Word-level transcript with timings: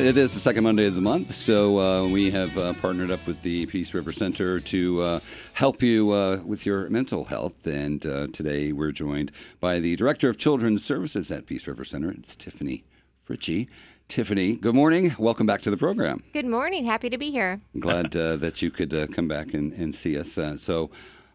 It 0.00 0.16
is 0.16 0.32
the 0.32 0.40
second 0.40 0.64
Monday 0.64 0.86
of 0.86 0.94
the 0.94 1.02
month, 1.02 1.34
so 1.34 1.78
uh, 1.78 2.08
we 2.08 2.30
have 2.30 2.56
uh, 2.56 2.72
partnered 2.72 3.10
up 3.10 3.26
with 3.26 3.42
the 3.42 3.66
Peace 3.66 3.92
River 3.92 4.12
Center 4.12 4.58
to 4.58 5.02
uh, 5.02 5.20
help 5.52 5.82
you 5.82 6.10
uh, 6.10 6.38
with 6.38 6.64
your 6.64 6.88
mental 6.88 7.24
health. 7.24 7.66
And 7.66 8.04
uh, 8.06 8.28
today 8.28 8.72
we're 8.72 8.92
joined 8.92 9.30
by 9.60 9.78
the 9.78 9.96
Director 9.96 10.30
of 10.30 10.38
Children's 10.38 10.82
Services 10.82 11.30
at 11.30 11.44
Peace 11.44 11.66
River 11.66 11.84
Center. 11.84 12.10
It's 12.12 12.34
Tiffani 12.34 12.82
Fritzsche. 13.28 13.68
Tiffani, 14.08 14.58
good 14.58 14.74
morning. 14.74 15.14
Welcome 15.18 15.46
back 15.46 15.60
to 15.62 15.70
the 15.70 15.76
program. 15.76 16.24
Good 16.32 16.46
morning. 16.46 16.86
Happy 16.86 17.10
to 17.10 17.18
be 17.18 17.30
here. 17.30 17.60
Glad 17.78 18.16
uh, 18.16 18.36
that 18.36 18.62
you 18.62 18.70
could 18.70 18.94
uh, 18.94 19.06
come 19.06 19.28
back 19.28 19.52
and, 19.52 19.74
and 19.74 19.94
see 19.94 20.18
us. 20.18 20.38
Uh, 20.38 20.56
so, 20.56 20.90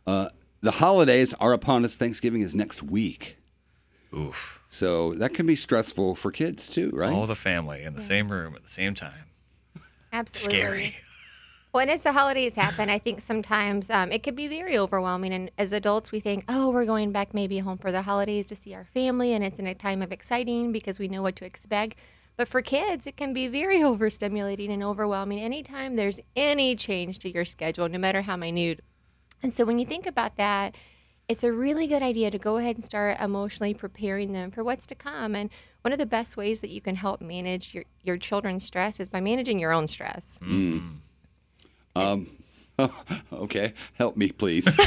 uh, 0.08 0.30
the 0.62 0.72
holidays 0.72 1.36
are 1.36 1.54
upon 1.54 1.86
us. 1.86 1.98
Thanksgiving 1.98 2.42
is 2.42 2.56
next 2.56 2.82
week. 2.82 3.38
Oof. 4.12 4.55
So, 4.76 5.14
that 5.14 5.34
can 5.34 5.46
be 5.46 5.56
stressful 5.56 6.16
for 6.16 6.34
kids 6.34 6.68
too, 6.68 6.90
right? 6.94 7.10
All 7.10 7.28
the 7.28 7.34
family 7.34 7.84
in 7.84 7.96
the 7.96 8.02
same 8.02 8.30
room 8.30 8.56
at 8.58 8.64
the 8.66 8.70
same 8.70 8.94
time. 8.94 9.30
Absolutely. 10.12 10.60
Scary. 10.60 10.96
When 11.72 11.90
as 11.90 12.04
the 12.04 12.12
holidays 12.12 12.56
happen, 12.56 12.90
I 12.90 13.00
think 13.00 13.22
sometimes 13.22 13.90
um, 13.90 14.12
it 14.12 14.22
could 14.22 14.36
be 14.36 14.50
very 14.50 14.78
overwhelming. 14.78 15.32
And 15.32 15.50
as 15.58 15.72
adults, 15.72 16.12
we 16.12 16.20
think, 16.20 16.44
oh, 16.50 16.72
we're 16.72 16.84
going 16.84 17.14
back 17.14 17.34
maybe 17.34 17.60
home 17.60 17.78
for 17.78 17.90
the 17.90 18.02
holidays 18.02 18.46
to 18.48 18.56
see 18.58 18.74
our 18.74 18.84
family, 18.84 19.32
and 19.32 19.46
it's 19.46 19.60
in 19.60 19.68
a 19.68 19.74
time 19.74 20.02
of 20.02 20.12
exciting 20.12 20.74
because 20.74 21.00
we 21.00 21.08
know 21.08 21.22
what 21.22 21.38
to 21.38 21.46
expect. 21.46 21.98
But 22.36 22.50
for 22.50 22.62
kids, 22.62 23.08
it 23.08 23.16
can 23.16 23.34
be 23.34 23.48
very 23.48 23.78
overstimulating 23.92 24.70
and 24.70 24.84
overwhelming 24.84 25.40
anytime 25.40 25.96
there's 25.96 26.20
any 26.36 26.76
change 26.76 27.20
to 27.20 27.32
your 27.34 27.46
schedule, 27.46 27.88
no 27.88 27.98
matter 27.98 28.24
how 28.24 28.36
minute. 28.36 28.82
And 29.42 29.54
so 29.54 29.64
when 29.64 29.80
you 29.80 29.86
think 29.86 30.06
about 30.06 30.36
that, 30.36 30.76
it's 31.28 31.44
a 31.44 31.52
really 31.52 31.88
good 31.88 32.04
idea 32.04 32.30
to 32.32 32.38
go 32.38 32.58
ahead 32.58 32.76
and 32.76 32.84
start 32.84 33.20
emotionally 33.20 33.74
preparing 33.74 34.32
them 34.32 34.52
for 34.52 34.64
what's 34.64 34.86
to 34.88 34.96
come. 34.96 35.36
And 35.36 35.50
one 35.82 35.92
of 35.92 35.98
the 36.00 36.06
best 36.06 36.38
ways 36.38 36.62
that 36.62 36.70
you 36.70 36.82
can 36.82 36.96
help 36.96 37.22
manage 37.22 37.74
your, 37.74 37.84
your 38.04 38.18
children's 38.18 38.64
stress 38.64 39.00
is 39.00 39.10
by 39.10 39.22
managing 39.22 39.60
your 39.60 39.72
own 39.72 39.88
stress. 39.88 40.40
Um, 41.96 42.28
okay, 43.34 43.74
help 43.94 44.18
me, 44.18 44.32
please. 44.32 44.68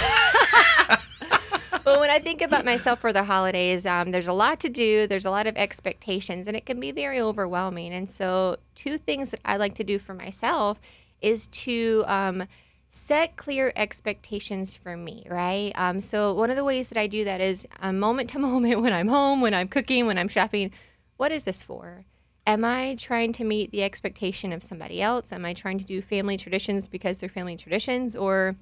Well, 1.88 2.00
when 2.00 2.10
I 2.10 2.18
think 2.18 2.42
about 2.42 2.66
myself 2.66 2.98
for 2.98 3.14
the 3.14 3.24
holidays, 3.24 3.86
um, 3.86 4.10
there's 4.10 4.28
a 4.28 4.32
lot 4.34 4.60
to 4.60 4.68
do. 4.68 5.06
There's 5.06 5.24
a 5.24 5.30
lot 5.30 5.46
of 5.46 5.56
expectations, 5.56 6.46
and 6.46 6.54
it 6.54 6.66
can 6.66 6.78
be 6.80 6.92
very 6.92 7.18
overwhelming. 7.18 7.94
And 7.94 8.10
so, 8.10 8.58
two 8.74 8.98
things 8.98 9.30
that 9.30 9.40
I 9.42 9.56
like 9.56 9.74
to 9.76 9.84
do 9.84 9.98
for 9.98 10.12
myself 10.12 10.78
is 11.22 11.46
to 11.46 12.04
um, 12.06 12.44
set 12.90 13.36
clear 13.36 13.72
expectations 13.76 14.74
for 14.74 14.96
me, 14.96 15.26
right? 15.28 15.72
Um, 15.74 16.00
so, 16.00 16.32
one 16.32 16.50
of 16.50 16.56
the 16.56 16.64
ways 16.64 16.88
that 16.88 16.98
I 16.98 17.06
do 17.06 17.24
that 17.24 17.40
is 17.40 17.66
um, 17.80 17.98
moment 17.98 18.30
to 18.30 18.38
moment 18.50 18.80
when 18.80 18.92
I'm 18.92 19.08
home, 19.08 19.40
when 19.40 19.54
I'm 19.54 19.68
cooking, 19.68 20.06
when 20.06 20.18
I'm 20.18 20.28
shopping. 20.28 20.70
What 21.16 21.32
is 21.32 21.44
this 21.44 21.62
for? 21.62 22.04
Am 22.46 22.64
I 22.64 22.94
trying 22.94 23.32
to 23.34 23.44
meet 23.44 23.72
the 23.72 23.82
expectation 23.82 24.52
of 24.52 24.62
somebody 24.62 25.02
else? 25.02 25.32
Am 25.32 25.44
I 25.44 25.52
trying 25.52 25.78
to 25.78 25.84
do 25.84 26.00
family 26.00 26.38
traditions 26.38 26.88
because 26.88 27.18
they're 27.18 27.28
family 27.28 27.56
traditions? 27.56 28.16
Or 28.16 28.56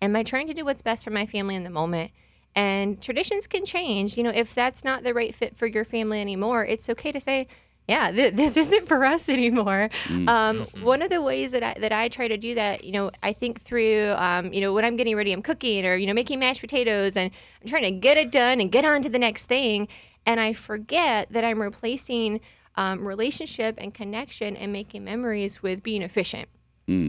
am 0.00 0.16
I 0.16 0.24
trying 0.24 0.48
to 0.48 0.54
do 0.54 0.64
what's 0.64 0.82
best 0.82 1.04
for 1.04 1.10
my 1.10 1.24
family 1.26 1.54
in 1.54 1.62
the 1.62 1.70
moment? 1.70 2.10
And 2.56 3.00
traditions 3.00 3.46
can 3.46 3.64
change. 3.64 4.16
You 4.16 4.24
know, 4.24 4.32
if 4.34 4.54
that's 4.54 4.82
not 4.82 5.04
the 5.04 5.14
right 5.14 5.34
fit 5.34 5.56
for 5.56 5.66
your 5.66 5.84
family 5.84 6.20
anymore, 6.20 6.64
it's 6.64 6.88
okay 6.90 7.12
to 7.12 7.20
say, 7.20 7.46
yeah, 7.88 8.10
th- 8.12 8.34
this 8.34 8.56
isn't 8.56 8.86
for 8.86 9.04
us 9.04 9.28
anymore. 9.28 9.90
Um, 10.28 10.66
one 10.82 11.02
of 11.02 11.10
the 11.10 11.20
ways 11.20 11.52
that 11.52 11.62
I, 11.62 11.74
that 11.80 11.92
I 11.92 12.08
try 12.08 12.28
to 12.28 12.36
do 12.36 12.54
that, 12.54 12.84
you 12.84 12.92
know, 12.92 13.10
I 13.22 13.32
think 13.32 13.60
through, 13.60 14.10
um, 14.16 14.52
you 14.52 14.60
know, 14.60 14.72
when 14.72 14.84
I'm 14.84 14.96
getting 14.96 15.16
ready, 15.16 15.32
I'm 15.32 15.42
cooking 15.42 15.84
or, 15.84 15.96
you 15.96 16.06
know, 16.06 16.14
making 16.14 16.38
mashed 16.38 16.60
potatoes 16.60 17.16
and 17.16 17.30
I'm 17.60 17.68
trying 17.68 17.82
to 17.84 17.90
get 17.90 18.16
it 18.16 18.30
done 18.30 18.60
and 18.60 18.70
get 18.70 18.84
on 18.84 19.02
to 19.02 19.08
the 19.08 19.18
next 19.18 19.46
thing. 19.46 19.88
And 20.24 20.38
I 20.38 20.52
forget 20.52 21.32
that 21.32 21.44
I'm 21.44 21.60
replacing 21.60 22.40
um, 22.76 23.06
relationship 23.06 23.74
and 23.78 23.92
connection 23.92 24.56
and 24.56 24.72
making 24.72 25.04
memories 25.04 25.62
with 25.62 25.82
being 25.82 26.02
efficient. 26.02 26.48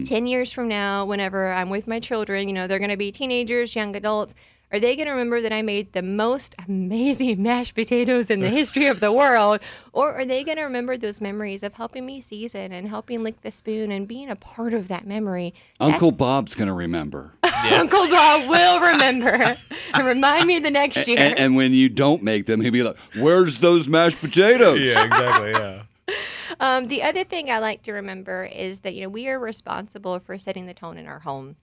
10 0.04 0.26
years 0.26 0.52
from 0.52 0.68
now, 0.68 1.04
whenever 1.04 1.52
I'm 1.52 1.68
with 1.68 1.86
my 1.86 1.98
children, 1.98 2.48
you 2.48 2.54
know, 2.54 2.66
they're 2.66 2.78
going 2.78 2.90
to 2.90 2.96
be 2.96 3.10
teenagers, 3.10 3.74
young 3.74 3.94
adults. 3.96 4.34
Are 4.74 4.80
they 4.80 4.96
going 4.96 5.06
to 5.06 5.12
remember 5.12 5.40
that 5.40 5.52
I 5.52 5.62
made 5.62 5.92
the 5.92 6.02
most 6.02 6.56
amazing 6.66 7.40
mashed 7.44 7.76
potatoes 7.76 8.28
in 8.28 8.40
the 8.40 8.48
history 8.48 8.86
of 8.86 8.98
the 8.98 9.12
world? 9.12 9.60
Or 9.92 10.12
are 10.12 10.24
they 10.24 10.42
going 10.42 10.56
to 10.56 10.64
remember 10.64 10.96
those 10.96 11.20
memories 11.20 11.62
of 11.62 11.74
helping 11.74 12.04
me 12.04 12.20
season 12.20 12.72
and 12.72 12.88
helping 12.88 13.22
lick 13.22 13.42
the 13.42 13.52
spoon 13.52 13.92
and 13.92 14.08
being 14.08 14.28
a 14.28 14.34
part 14.34 14.74
of 14.74 14.88
that 14.88 15.06
memory? 15.06 15.54
Uncle 15.78 16.10
Bob's 16.10 16.56
going 16.56 16.66
to 16.66 16.74
remember. 16.74 17.34
Uncle 17.72 18.08
Bob 18.08 18.50
will 18.50 18.80
remember 18.80 19.56
and 19.94 20.04
remind 20.04 20.46
me 20.46 20.58
the 20.58 20.72
next 20.72 21.06
year. 21.06 21.18
And, 21.20 21.38
and 21.38 21.54
when 21.54 21.72
you 21.72 21.88
don't 21.88 22.24
make 22.24 22.46
them, 22.46 22.60
he'll 22.60 22.72
be 22.72 22.82
like, 22.82 22.96
Where's 23.16 23.60
those 23.60 23.86
mashed 23.86 24.18
potatoes? 24.18 24.80
Yeah, 24.80 25.04
exactly. 25.04 25.52
Yeah. 25.52 25.82
Um, 26.58 26.88
the 26.88 27.04
other 27.04 27.22
thing 27.22 27.48
I 27.48 27.60
like 27.60 27.82
to 27.84 27.92
remember 27.92 28.44
is 28.44 28.80
that 28.80 28.94
you 28.94 29.02
know 29.02 29.08
we 29.08 29.28
are 29.28 29.38
responsible 29.38 30.18
for 30.18 30.36
setting 30.36 30.66
the 30.66 30.74
tone 30.74 30.98
in 30.98 31.06
our 31.06 31.20
home, 31.20 31.56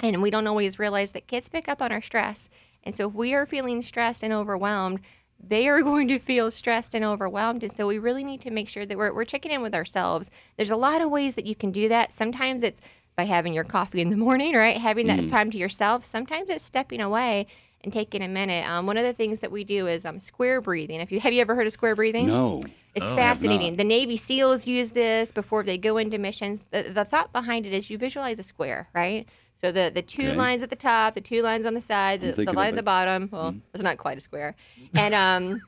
and 0.00 0.22
we 0.22 0.30
don't 0.30 0.46
always 0.46 0.78
realize 0.78 1.12
that 1.12 1.26
kids 1.26 1.48
pick 1.48 1.68
up 1.68 1.80
on 1.80 1.92
our 1.92 2.02
stress. 2.02 2.48
And 2.82 2.94
so 2.94 3.08
if 3.08 3.14
we 3.14 3.34
are 3.34 3.46
feeling 3.46 3.82
stressed 3.82 4.22
and 4.22 4.32
overwhelmed, 4.32 5.00
they 5.42 5.68
are 5.68 5.82
going 5.82 6.08
to 6.08 6.18
feel 6.18 6.50
stressed 6.50 6.94
and 6.94 7.04
overwhelmed. 7.04 7.62
And 7.62 7.72
so 7.72 7.86
we 7.86 7.98
really 7.98 8.24
need 8.24 8.40
to 8.42 8.50
make 8.50 8.68
sure 8.68 8.86
that 8.86 8.96
we're, 8.96 9.12
we're 9.12 9.24
checking 9.24 9.52
in 9.52 9.62
with 9.62 9.74
ourselves. 9.74 10.30
There's 10.56 10.70
a 10.70 10.76
lot 10.76 11.00
of 11.00 11.10
ways 11.10 11.34
that 11.34 11.46
you 11.46 11.54
can 11.54 11.72
do 11.72 11.88
that. 11.88 12.12
Sometimes 12.12 12.62
it's 12.62 12.80
by 13.16 13.24
having 13.24 13.54
your 13.54 13.64
coffee 13.64 14.00
in 14.00 14.10
the 14.10 14.16
morning, 14.16 14.54
right? 14.54 14.76
Having 14.76 15.06
that 15.08 15.28
time 15.30 15.50
to 15.50 15.58
yourself. 15.58 16.04
Sometimes 16.04 16.50
it's 16.50 16.64
stepping 16.64 17.00
away 17.00 17.46
and 17.82 17.92
taking 17.92 18.22
a 18.22 18.28
minute. 18.28 18.68
Um, 18.68 18.86
one 18.86 18.96
of 18.96 19.04
the 19.04 19.12
things 19.12 19.40
that 19.40 19.50
we 19.50 19.64
do 19.64 19.86
is 19.86 20.04
um, 20.04 20.18
square 20.18 20.60
breathing. 20.60 21.00
If 21.00 21.10
you 21.12 21.20
have 21.20 21.32
you 21.32 21.40
ever 21.40 21.54
heard 21.54 21.66
of 21.66 21.72
square 21.72 21.94
breathing? 21.94 22.26
No. 22.26 22.62
It's 22.96 23.10
Oh. 23.12 23.14
Fascinating. 23.16 23.76
The 23.76 23.84
Navy 23.84 24.16
SEALs 24.16 24.66
use 24.66 24.92
this 24.92 25.30
before 25.30 25.62
they 25.62 25.76
go 25.78 25.98
into 25.98 26.18
missions. 26.18 26.64
The, 26.70 26.82
the 26.84 27.04
thought 27.04 27.30
behind 27.32 27.66
it 27.66 27.72
is 27.74 27.90
you 27.90 27.98
visualize 27.98 28.38
a 28.38 28.42
square, 28.42 28.88
right? 28.94 29.28
So 29.54 29.70
the, 29.70 29.90
the 29.94 30.02
two 30.02 30.28
Okay. 30.28 30.36
lines 30.36 30.62
at 30.62 30.70
the 30.70 30.76
top, 30.76 31.14
the 31.14 31.20
two 31.20 31.42
lines 31.42 31.66
on 31.66 31.74
the 31.74 31.80
side, 31.80 32.20
the, 32.22 32.32
the 32.32 32.52
line 32.52 32.68
at 32.70 32.74
the 32.76 32.82
bottom. 32.82 33.28
Well, 33.30 33.54
it's 33.74 33.82
not 33.82 33.98
quite 33.98 34.16
a 34.18 34.20
square. 34.22 34.54
And 34.96 35.14
um, 35.14 35.62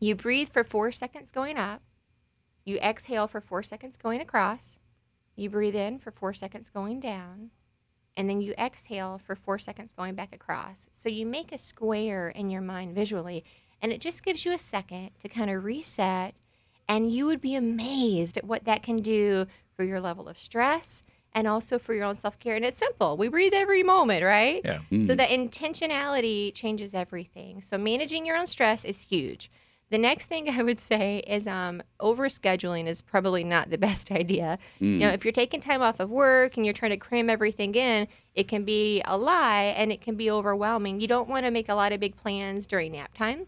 you 0.00 0.14
breathe 0.16 0.48
for 0.50 0.64
four 0.64 0.90
seconds 0.92 1.30
going 1.30 1.56
up. 1.58 1.80
You 2.64 2.78
exhale 2.78 3.26
for 3.28 3.40
four 3.40 3.62
seconds 3.62 3.96
going 3.96 4.20
across. 4.20 4.78
You 5.36 5.50
breathe 5.50 5.76
in 5.76 5.98
for 5.98 6.10
four 6.10 6.32
seconds 6.32 6.70
going 6.70 6.98
down. 7.00 7.50
And 8.16 8.28
then 8.30 8.40
you 8.40 8.52
exhale 8.58 9.18
for 9.18 9.34
four 9.36 9.58
seconds 9.58 9.92
going 9.92 10.14
back 10.14 10.34
across. 10.34 10.88
So 10.92 11.08
you 11.08 11.26
make 11.26 11.52
a 11.52 11.58
square 11.58 12.28
in 12.30 12.50
your 12.50 12.62
mind 12.62 12.94
visually. 12.94 13.44
And 13.82 13.92
it 13.92 14.00
just 14.00 14.24
gives 14.24 14.44
you 14.44 14.52
a 14.52 14.58
second 14.58 15.10
to 15.20 15.28
kind 15.28 15.50
of 15.50 15.62
reset. 15.64 16.34
And 16.88 17.10
you 17.10 17.26
would 17.26 17.40
be 17.40 17.54
amazed 17.54 18.36
at 18.36 18.44
what 18.44 18.64
that 18.64 18.82
can 18.82 18.98
do 18.98 19.46
for 19.76 19.84
your 19.84 20.00
level 20.00 20.28
of 20.28 20.38
stress 20.38 21.02
and 21.32 21.48
also 21.48 21.78
for 21.78 21.94
your 21.94 22.04
own 22.04 22.16
self 22.16 22.38
care. 22.38 22.56
And 22.56 22.64
it's 22.64 22.78
simple. 22.78 23.16
We 23.16 23.28
breathe 23.28 23.54
every 23.54 23.82
moment, 23.82 24.24
right? 24.24 24.60
Yeah. 24.64 24.78
So 25.06 25.14
the 25.14 25.24
intentionality 25.24 26.54
changes 26.54 26.94
everything. 26.94 27.62
So 27.62 27.76
managing 27.76 28.24
your 28.24 28.36
own 28.36 28.46
stress 28.46 28.84
is 28.84 29.00
huge. 29.00 29.50
The 29.90 29.98
next 29.98 30.26
thing 30.26 30.48
I 30.58 30.62
would 30.62 30.80
say 30.80 31.18
is 31.26 31.46
um, 31.46 31.82
overscheduling 32.00 32.86
is 32.86 33.02
probably 33.02 33.44
not 33.44 33.70
the 33.70 33.78
best 33.88 34.10
idea. 34.10 34.58
You 34.78 34.98
know, 34.98 35.08
if 35.10 35.24
you're 35.24 35.32
taking 35.32 35.60
time 35.60 35.82
off 35.82 36.00
of 36.00 36.10
work 36.10 36.56
and 36.56 36.64
you're 36.64 36.72
trying 36.74 36.92
to 36.92 36.96
cram 36.96 37.28
everything 37.28 37.74
in, 37.74 38.06
it 38.34 38.48
can 38.48 38.64
be 38.64 39.02
a 39.04 39.16
lie 39.16 39.74
and 39.76 39.92
it 39.92 40.00
can 40.00 40.16
be 40.16 40.30
overwhelming. 40.30 41.00
You 41.00 41.08
don't 41.08 41.28
want 41.28 41.44
to 41.44 41.50
make 41.50 41.68
a 41.68 41.74
lot 41.74 41.92
of 41.92 42.00
big 42.00 42.16
plans 42.16 42.66
during 42.66 42.92
nap 42.92 43.14
time. 43.14 43.46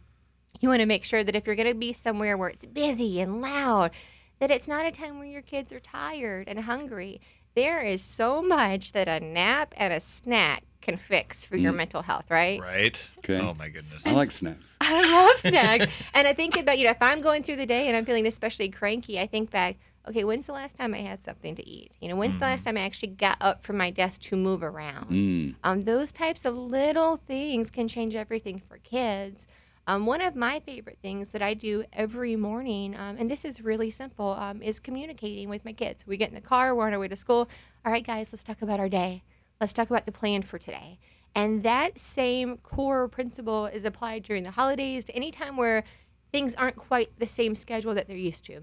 You 0.61 0.69
want 0.69 0.81
to 0.81 0.87
make 0.87 1.05
sure 1.05 1.23
that 1.23 1.37
if 1.37 1.47
you're 1.47 1.57
going 1.57 1.69
to 1.69 1.75
be 1.75 1.93
somewhere 1.93 2.37
where 2.37 2.49
it's 2.49 2.67
busy 2.67 3.21
and 3.21 3.41
loud, 3.41 3.91
that 4.39 4.51
it's 4.51 4.69
not 4.69 4.87
a 4.87 4.91
time 4.91 5.19
where 5.19 5.29
your 5.29 5.43
kids 5.43 5.73
are 5.73 5.81
tired 5.81 6.49
and 6.49 6.61
hungry. 6.61 7.21
There 7.55 7.81
is 7.81 8.03
so 8.03 8.43
much 8.43 8.93
that 8.93 9.09
a 9.09 9.21
nap 9.21 9.75
and 9.77 9.93
a 9.93 10.01
snack 10.01 10.63
can 10.83 10.97
fix 10.97 11.43
for 11.45 11.57
your 11.57 11.73
mental 11.73 12.03
health, 12.03 12.31
right? 12.31 12.61
Right. 12.61 13.11
Okay. 13.19 13.41
Oh 13.41 13.55
my 13.55 13.69
goodness. 13.69 14.07
I 14.07 14.13
like 14.13 14.31
snacks. 14.31 14.63
I 14.81 15.03
love 15.03 15.41
snacks. 15.41 15.93
and 16.15 16.29
I 16.29 16.33
think 16.33 16.57
about, 16.57 16.79
you 16.79 16.85
know, 16.85 16.91
if 16.91 17.03
I'm 17.03 17.21
going 17.21 17.43
through 17.43 17.57
the 17.57 17.67
day 17.67 17.89
and 17.89 17.97
I'm 17.97 18.05
feeling 18.05 18.27
especially 18.27 18.69
cranky, 18.69 19.19
I 19.19 19.27
think 19.27 19.51
back, 19.51 19.79
okay, 20.09 20.23
when's 20.23 20.47
the 20.47 20.53
last 20.53 20.77
time 20.77 20.95
I 20.95 20.99
had 20.99 21.25
something 21.25 21.55
to 21.57 21.67
eat? 21.69 21.93
You 22.01 22.09
know, 22.09 22.17
when's 22.17 22.39
the 22.39 22.45
last 22.45 22.65
time 22.65 22.77
I 22.77 22.83
actually 22.83 23.09
got 23.09 23.39
up 23.41 23.63
from 23.63 23.77
my 23.79 23.91
desk 23.91 24.21
to 24.23 24.37
move 24.37 24.63
around? 24.63 25.11
Mm. 25.11 25.55
Um, 25.65 25.81
those 25.83 26.13
types 26.13 26.45
of 26.45 26.55
little 26.55 27.17
things 27.17 27.71
can 27.71 27.89
change 27.89 28.15
everything 28.15 28.61
for 28.61 28.79
kids. 28.79 29.47
Um, 29.89 30.05
one 30.05 30.21
of 30.21 30.35
my 30.35 30.59
favorite 30.61 30.99
things 31.01 31.31
that 31.31 31.43
I 31.43 31.55
do 31.55 31.85
every 31.93 32.35
morning, 32.35 32.97
um, 32.97 33.17
and 33.19 33.31
this 33.31 33.45
is 33.45 33.61
really 33.61 33.91
simple, 33.91 34.31
um, 34.31 34.61
is 34.61 34.81
communicating 34.81 35.49
with 35.49 35.65
my 35.65 35.73
kids. 35.73 36.05
We 36.07 36.17
get 36.17 36.29
in 36.29 36.35
the 36.35 36.41
car, 36.41 36.75
we're 36.75 36.89
on 36.89 36.93
our 36.93 36.99
way 36.99 37.07
to 37.07 37.15
school. 37.15 37.49
All 37.85 37.93
right, 37.93 38.05
guys, 38.05 38.33
let's 38.33 38.43
talk 38.43 38.63
about 38.63 38.81
our 38.81 38.89
day. 38.89 39.23
Let's 39.61 39.73
talk 39.73 39.89
about 39.89 40.05
the 40.05 40.13
plan 40.13 40.43
for 40.43 40.59
today. 40.59 40.99
And 41.37 41.63
that 41.63 41.99
same 42.01 42.57
core 42.57 43.07
principle 43.07 43.67
is 43.67 43.85
applied 43.85 44.25
during 44.25 44.43
the 44.43 44.51
holidays 44.51 45.05
to 45.05 45.15
any 45.15 45.31
time 45.31 45.57
where 45.57 45.85
things 46.33 46.57
aren't 46.57 46.77
quite 46.77 47.11
the 47.19 47.27
same 47.27 47.55
schedule 47.55 47.95
that 47.95 48.09
they're 48.09 48.17
used 48.17 48.45
to. 48.47 48.63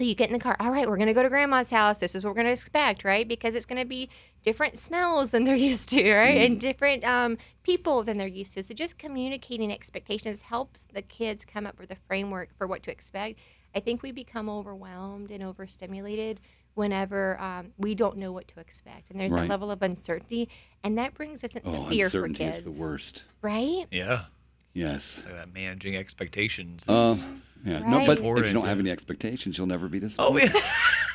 So 0.00 0.06
you 0.06 0.14
get 0.14 0.28
in 0.28 0.32
the 0.32 0.38
car. 0.38 0.56
All 0.58 0.70
right, 0.70 0.88
we're 0.88 0.96
going 0.96 1.08
to 1.08 1.12
go 1.12 1.22
to 1.22 1.28
grandma's 1.28 1.70
house. 1.70 1.98
This 1.98 2.14
is 2.14 2.24
what 2.24 2.30
we're 2.30 2.36
going 2.36 2.46
to 2.46 2.52
expect, 2.52 3.04
right? 3.04 3.28
Because 3.28 3.54
it's 3.54 3.66
going 3.66 3.82
to 3.82 3.86
be 3.86 4.08
different 4.42 4.78
smells 4.78 5.30
than 5.32 5.44
they're 5.44 5.54
used 5.70 5.90
to, 5.90 6.14
right? 6.14 6.38
And 6.38 6.58
different 6.58 7.04
um, 7.04 7.36
people 7.64 8.02
than 8.02 8.16
they're 8.16 8.26
used 8.26 8.54
to. 8.54 8.62
So 8.62 8.72
just 8.72 8.96
communicating 8.96 9.70
expectations 9.70 10.40
helps 10.40 10.84
the 10.84 11.02
kids 11.02 11.44
come 11.44 11.66
up 11.66 11.78
with 11.78 11.90
a 11.90 11.96
framework 12.08 12.48
for 12.56 12.66
what 12.66 12.82
to 12.84 12.90
expect. 12.90 13.40
I 13.74 13.80
think 13.80 14.02
we 14.02 14.10
become 14.10 14.48
overwhelmed 14.48 15.30
and 15.30 15.42
overstimulated 15.42 16.40
whenever 16.72 17.38
um, 17.38 17.72
we 17.76 17.94
don't 17.94 18.16
know 18.16 18.32
what 18.32 18.48
to 18.48 18.58
expect, 18.60 19.10
and 19.10 19.20
there's 19.20 19.32
Right. 19.34 19.44
a 19.44 19.48
level 19.48 19.70
of 19.70 19.82
uncertainty, 19.82 20.48
and 20.82 20.96
that 20.96 21.12
brings 21.12 21.44
a 21.44 21.48
sense 21.48 21.66
Oh, 21.68 21.82
of 21.82 21.88
fear 21.90 22.08
for 22.08 22.24
uncertainty 22.24 22.44
kids. 22.44 22.58
is 22.58 22.64
the 22.78 22.80
worst. 22.82 23.24
right? 23.42 23.84
Yeah. 23.90 24.24
Yes. 24.72 25.22
Like 25.26 25.34
that 25.36 25.52
managing 25.54 25.96
expectations. 25.96 26.84
Uh, 26.88 27.16
yeah. 27.64 27.80
No, 27.80 28.06
but 28.06 28.20
Right. 28.20 28.38
if 28.40 28.46
you 28.46 28.52
don't 28.52 28.66
have 28.66 28.78
any 28.78 28.90
expectations, 28.90 29.58
you'll 29.58 29.66
never 29.66 29.88
be 29.88 30.00
disappointed. 30.00 30.52
oh, 30.54 30.60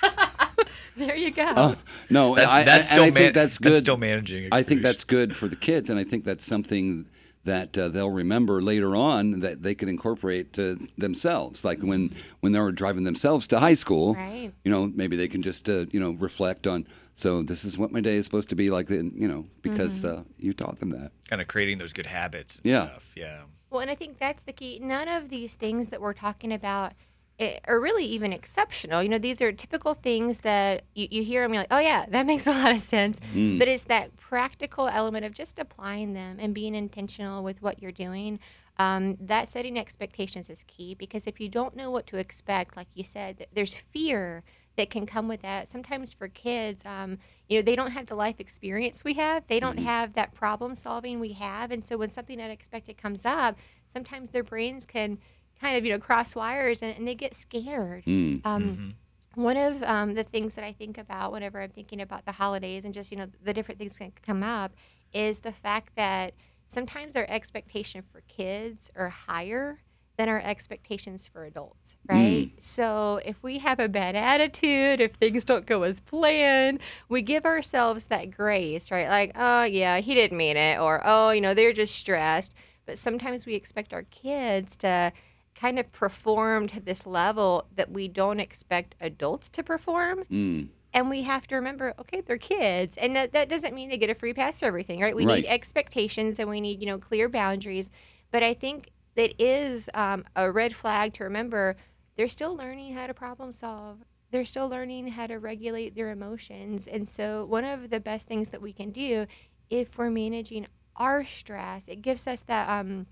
yeah. 0.04 0.12
There 0.98 1.16
you 1.18 1.32
go. 1.32 1.44
Uh, 1.44 1.76
no, 2.10 2.36
That's, 2.36 2.50
I, 2.50 2.64
that's 2.64 2.90
and 2.90 2.96
still 2.96 3.04
I 3.04 3.08
man- 3.08 3.14
think 3.16 3.36
that's 3.36 3.58
good. 3.58 3.82
still 3.82 3.98
managing. 3.98 4.48
I 4.54 4.64
think 4.64 4.82
that's 4.82 5.04
good 5.04 5.36
for 5.36 5.50
the 5.50 5.58
kids, 5.58 5.90
and 5.90 6.00
I 6.00 6.06
think 6.06 6.24
that's 6.24 6.46
something 6.46 7.06
that 7.46 7.78
uh, 7.78 7.88
they'll 7.88 8.10
remember 8.10 8.62
later 8.62 8.96
on 8.96 9.40
that 9.40 9.64
they 9.64 9.74
can 9.76 9.88
incorporate 9.90 10.58
uh, 10.60 10.76
themselves. 10.98 11.64
Like 11.64 11.80
when 11.82 12.14
when 12.42 12.52
they're 12.52 12.72
driving 12.72 13.04
themselves 13.04 13.48
to 13.48 13.60
high 13.60 13.74
school, 13.76 14.16
Right. 14.16 14.52
you 14.64 14.72
know, 14.72 14.92
maybe 14.94 15.16
they 15.16 15.28
can 15.28 15.42
just 15.42 15.70
uh, 15.70 15.86
you 15.92 16.00
know 16.00 16.12
reflect 16.12 16.68
on. 16.68 16.88
So 17.18 17.42
this 17.44 17.64
is 17.64 17.78
what 17.78 17.92
my 17.92 18.02
day 18.02 18.16
is 18.16 18.26
supposed 18.26 18.50
to 18.50 18.56
be 18.56 18.70
like, 18.70 18.90
you 18.90 19.28
know, 19.28 19.46
because 19.62 20.04
Mm-hmm. 20.04 20.20
uh, 20.20 20.24
you 20.38 20.52
taught 20.54 20.80
them 20.82 20.90
that. 20.90 21.12
kind 21.30 21.42
of 21.42 21.48
creating 21.48 21.78
those 21.78 21.94
good 21.94 22.08
habits. 22.08 22.58
And 22.58 22.66
Yeah. 22.72 22.84
Stuff. 22.88 23.12
Yeah. 23.16 23.42
Well, 23.70 23.82
and 23.82 23.90
I 23.90 23.96
think 23.96 24.18
that's 24.20 24.44
the 24.44 24.52
key. 24.54 24.80
None 24.84 25.08
of 25.08 25.30
these 25.30 25.56
things 25.56 25.90
that 25.90 26.02
we're 26.02 26.14
talking 26.14 26.52
about 26.52 26.92
are 27.40 27.80
really 27.80 28.06
even 28.06 28.32
exceptional. 28.32 29.04
You 29.04 29.10
know, 29.10 29.18
these 29.18 29.42
are 29.42 29.52
typical 29.52 29.94
things 29.94 30.42
that 30.42 30.84
you, 30.94 31.08
you 31.12 31.24
hear 31.24 31.44
them, 31.44 31.54
you're 31.54 31.64
like, 31.64 31.72
oh, 31.74 31.80
yeah, 31.80 32.06
that 32.10 32.26
makes 32.28 32.48
a 32.48 32.52
lot 32.52 32.72
of 32.72 32.80
sense. 32.80 33.20
Mm. 33.34 33.60
But 33.60 33.68
it's 33.68 33.86
that 33.86 34.16
practical 34.16 34.88
element 34.88 35.26
of 35.26 35.34
just 35.34 35.60
applying 35.60 36.14
them 36.14 36.38
and 36.40 36.54
being 36.54 36.76
intentional 36.76 37.44
with 37.44 37.62
what 37.62 37.82
you're 37.82 37.92
doing. 37.92 38.40
Um, 38.78 39.18
that 39.22 39.48
setting 39.50 39.80
expectations 39.80 40.50
is 40.50 40.64
key 40.64 40.96
because 40.96 41.28
if 41.28 41.40
you 41.40 41.48
don't 41.48 41.76
know 41.76 41.92
what 41.92 42.08
to 42.08 42.18
expect, 42.18 42.76
like 42.76 42.88
you 42.94 43.04
said, 43.04 43.48
there's 43.54 43.74
fear 43.74 44.44
that 44.76 44.90
can 44.90 45.06
come 45.06 45.28
with 45.28 45.42
that. 45.42 45.68
Sometimes 45.68 46.14
for 46.14 46.28
kids, 46.28 46.86
um, 46.86 47.18
you 47.48 47.58
know, 47.58 47.62
they 47.62 47.76
don't 47.76 47.92
have 47.92 48.08
the 48.08 48.16
life 48.16 48.40
experience 48.40 49.04
we 49.04 49.14
have. 49.14 49.48
They 49.48 49.60
don't 49.60 49.78
have 49.78 50.14
that 50.14 50.34
problem 50.34 50.76
solving 50.76 51.20
we 51.20 51.34
have, 51.34 51.72
and 51.72 51.84
so 51.84 51.98
when 51.98 52.10
something 52.10 52.42
unexpected 52.42 52.98
comes 52.98 53.26
up, 53.26 53.58
sometimes 53.88 54.32
their 54.32 54.44
brains 54.44 54.86
can 54.86 55.18
kind 55.60 55.78
of 55.78 55.86
you 55.86 55.92
know 55.92 56.00
cross 56.00 56.36
wires 56.36 56.82
and, 56.82 56.96
and 56.98 57.08
they 57.08 57.16
get 57.16 57.34
scared. 57.34 58.06
Mm. 58.06 58.46
Um, 58.46 58.96
One 59.36 59.58
of 59.58 59.84
um, 59.84 60.14
the 60.14 60.24
things 60.24 60.56
that 60.56 60.64
I 60.64 60.72
think 60.72 60.98
about 60.98 61.34
whenever 61.34 61.62
I'm 61.62 61.70
thinking 61.70 62.00
about 62.00 62.26
the 62.26 62.32
holidays 62.32 62.86
and 62.86 62.94
just 62.94 63.12
you 63.12 63.18
know 63.18 63.28
the 63.44 63.54
different 63.54 63.80
things 63.80 63.98
that 63.98 64.22
come 64.22 64.44
up 64.44 64.72
is 65.14 65.40
the 65.40 65.52
fact 65.52 65.96
that 65.96 66.34
sometimes 66.68 67.16
our 67.16 67.26
expectation 67.30 68.02
for 68.02 68.22
kids 68.28 68.92
are 68.96 69.10
higher 69.10 69.80
than 70.18 70.30
our 70.30 70.40
expectations 70.40 71.28
for 71.28 71.44
adults, 71.44 71.98
right? 72.08 72.52
So 72.58 73.20
if 73.26 73.44
we 73.44 73.60
have 73.60 73.82
a 73.82 73.90
bad 73.90 74.16
attitude, 74.16 75.02
if 75.02 75.16
things 75.16 75.44
don't 75.44 75.66
go 75.66 75.84
as 75.84 76.00
planned, 76.00 76.80
we 77.10 77.22
give 77.22 77.46
ourselves 77.46 78.08
that 78.08 78.32
grace, 78.32 78.92
right? 78.92 79.10
Like, 79.10 79.34
oh 79.36 79.64
yeah, 79.64 80.00
he 80.00 80.16
didn't 80.16 80.38
mean 80.38 80.56
it, 80.56 80.80
or 80.80 81.02
oh, 81.04 81.32
you 81.32 81.42
know, 81.42 81.54
they're 81.54 81.74
just 81.74 81.96
stressed. 81.96 82.56
But 82.86 82.98
sometimes 82.98 83.46
we 83.46 83.56
expect 83.56 83.94
our 83.94 84.04
kids 84.04 84.78
to 84.78 85.12
kind 85.56 85.80
of 85.80 85.92
performed 85.92 86.70
to 86.70 86.80
this 86.80 87.08
level 87.08 87.66
that 87.76 87.90
we 87.90 88.08
don't 88.08 88.40
expect 88.40 88.96
adults 89.00 89.50
to 89.50 89.64
perform. 89.64 90.26
Mm. 90.32 90.68
And 90.94 91.10
we 91.10 91.24
have 91.24 91.48
to 91.48 91.56
remember, 91.56 91.94
okay, 92.00 92.22
they're 92.22 92.38
kids, 92.38 92.96
and 92.96 93.16
that, 93.16 93.34
that 93.34 93.50
doesn't 93.50 93.74
mean 93.74 93.90
they 93.90 93.98
get 93.98 94.10
a 94.10 94.16
free 94.16 94.34
pass 94.34 94.60
for 94.60 94.66
everything, 94.66 95.02
right? 95.02 95.16
We 95.16 95.26
Right. 95.26 95.44
need 95.44 95.48
expectations 95.48 96.40
and 96.40 96.50
we 96.50 96.62
need, 96.62 96.80
you 96.80 96.86
know, 96.86 96.98
clear 96.98 97.28
boundaries. 97.28 97.90
But 98.32 98.44
I 98.44 98.54
think 98.54 98.92
that 99.16 99.42
is 99.42 99.90
um, 99.94 100.24
a 100.36 100.52
red 100.52 100.76
flag 100.76 101.14
to 101.14 101.24
remember. 101.24 101.76
They're 102.16 102.28
still 102.30 102.56
learning 102.56 102.94
how 102.94 103.08
to 103.08 103.14
problem 103.14 103.52
solve. 103.52 104.00
They're 104.32 104.46
still 104.46 104.70
learning 104.70 105.10
how 105.10 105.28
to 105.28 105.36
regulate 105.38 105.96
their 105.96 106.12
emotions. 106.12 106.88
And 106.88 107.08
so, 107.08 107.46
one 107.46 107.64
of 107.66 107.90
the 107.90 108.00
best 108.00 108.28
things 108.28 108.50
that 108.50 108.62
we 108.62 108.74
can 108.74 108.92
do 108.92 109.26
if 109.70 109.98
we're 109.98 110.10
managing 110.10 110.68
our 110.96 111.24
stress, 111.26 111.88
it 111.88 112.02
gives 112.02 112.26
us 112.28 112.42
that 112.44 112.70
um, 112.70 113.08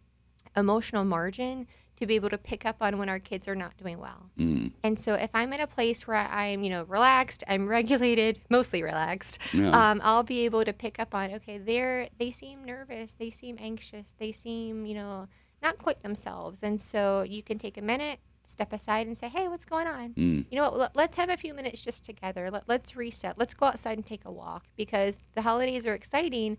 emotional 0.55 1.03
margin 1.03 1.67
to 2.03 2.07
be 2.07 2.15
able 2.15 2.29
to 2.29 2.37
pick 2.37 2.65
up 2.65 2.77
on 2.81 2.97
when 2.97 3.07
our 3.07 3.19
kids 3.19 3.47
are 3.47 3.55
not 3.55 3.75
doing 3.77 3.97
well. 3.97 4.29
Mm. 4.37 4.73
And 4.83 4.99
so 4.99 5.13
if 5.13 5.29
I'm 5.33 5.53
in 5.53 5.61
a 5.61 5.67
place 5.67 6.05
where 6.05 6.17
I'm, 6.17 6.63
you 6.63 6.69
know, 6.69 6.83
relaxed, 6.83 7.43
I'm 7.47 7.67
regulated, 7.67 8.41
mostly 8.49 8.83
relaxed, 8.83 9.39
Yeah. 9.53 9.71
um, 9.91 10.01
I'll 10.03 10.23
be 10.23 10.43
able 10.45 10.65
to 10.65 10.73
pick 10.73 10.99
up 10.99 11.15
on, 11.15 11.31
okay, 11.35 11.57
they're 11.57 12.09
they 12.19 12.31
seem 12.31 12.65
nervous, 12.65 13.13
they 13.13 13.29
seem 13.29 13.55
anxious, 13.59 14.13
they 14.19 14.31
seem, 14.33 14.85
you 14.85 14.95
know, 14.95 15.27
not 15.61 15.77
quite 15.77 16.01
themselves. 16.01 16.61
And 16.61 16.79
so 16.79 17.21
you 17.21 17.41
can 17.41 17.57
take 17.57 17.77
a 17.77 17.81
minute, 17.81 18.19
step 18.45 18.73
aside 18.73 19.07
and 19.07 19.17
say, 19.17 19.29
hey, 19.29 19.47
what's 19.47 19.65
going 19.65 19.87
on? 19.87 20.09
Mm. 20.15 20.45
You 20.51 20.57
know 20.57 20.63
what, 20.69 20.77
let- 20.77 20.95
let's 20.97 21.17
have 21.17 21.29
a 21.29 21.37
few 21.37 21.53
minutes 21.53 21.81
just 21.83 22.03
together. 22.03 22.51
Let, 22.51 22.67
let's 22.67 22.97
reset. 22.97 23.37
Let's 23.37 23.53
go 23.53 23.67
outside 23.67 23.97
and 23.97 24.05
take 24.05 24.25
a 24.25 24.31
walk 24.31 24.65
because 24.75 25.17
the 25.35 25.43
holidays 25.43 25.87
are 25.87 25.93
exciting, 25.93 26.57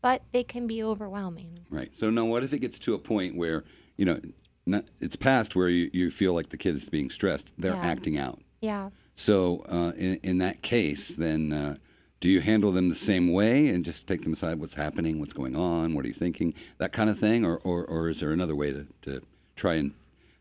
but 0.00 0.22
they 0.32 0.42
can 0.42 0.66
be 0.66 0.82
overwhelming. 0.82 1.60
Right. 1.68 1.94
So 1.94 2.08
now, 2.08 2.24
what 2.24 2.42
if 2.44 2.54
it 2.54 2.60
gets 2.60 2.78
to 2.78 2.94
a 2.94 2.98
point 2.98 3.36
where 3.36 3.64
you 3.98 4.04
know 4.06 4.20
not, 4.66 4.84
it's 5.00 5.16
past 5.16 5.54
where 5.54 5.68
you, 5.68 5.90
you 5.92 6.10
feel 6.10 6.34
like 6.34 6.48
the 6.50 6.56
kid 6.56 6.74
is 6.74 6.88
being 6.88 7.10
stressed? 7.10 7.52
They're 7.56 7.72
Yeah. 7.72 7.86
acting 7.86 8.18
out. 8.18 8.40
Yeah. 8.60 8.90
So 9.14 9.64
uh, 9.68 9.92
in 9.96 10.16
in 10.22 10.38
that 10.38 10.60
case, 10.62 11.14
then 11.14 11.52
uh, 11.52 11.76
do 12.20 12.28
you 12.28 12.40
handle 12.40 12.72
them 12.72 12.88
the 12.90 12.96
same 12.96 13.32
way 13.32 13.68
and 13.68 13.84
just 13.84 14.06
take 14.06 14.22
them 14.24 14.32
aside? 14.32 14.58
What's 14.58 14.74
happening? 14.74 15.20
What's 15.20 15.32
going 15.32 15.56
on? 15.56 15.94
What 15.94 16.04
are 16.04 16.08
you 16.08 16.14
thinking? 16.14 16.52
That 16.78 16.92
kind 16.92 17.08
of 17.08 17.18
thing, 17.18 17.44
or 17.44 17.56
or, 17.58 17.84
or 17.86 18.10
is 18.10 18.20
there 18.20 18.32
another 18.32 18.54
way 18.56 18.72
to, 18.72 18.86
to 19.02 19.22
try 19.54 19.74
and 19.74 19.92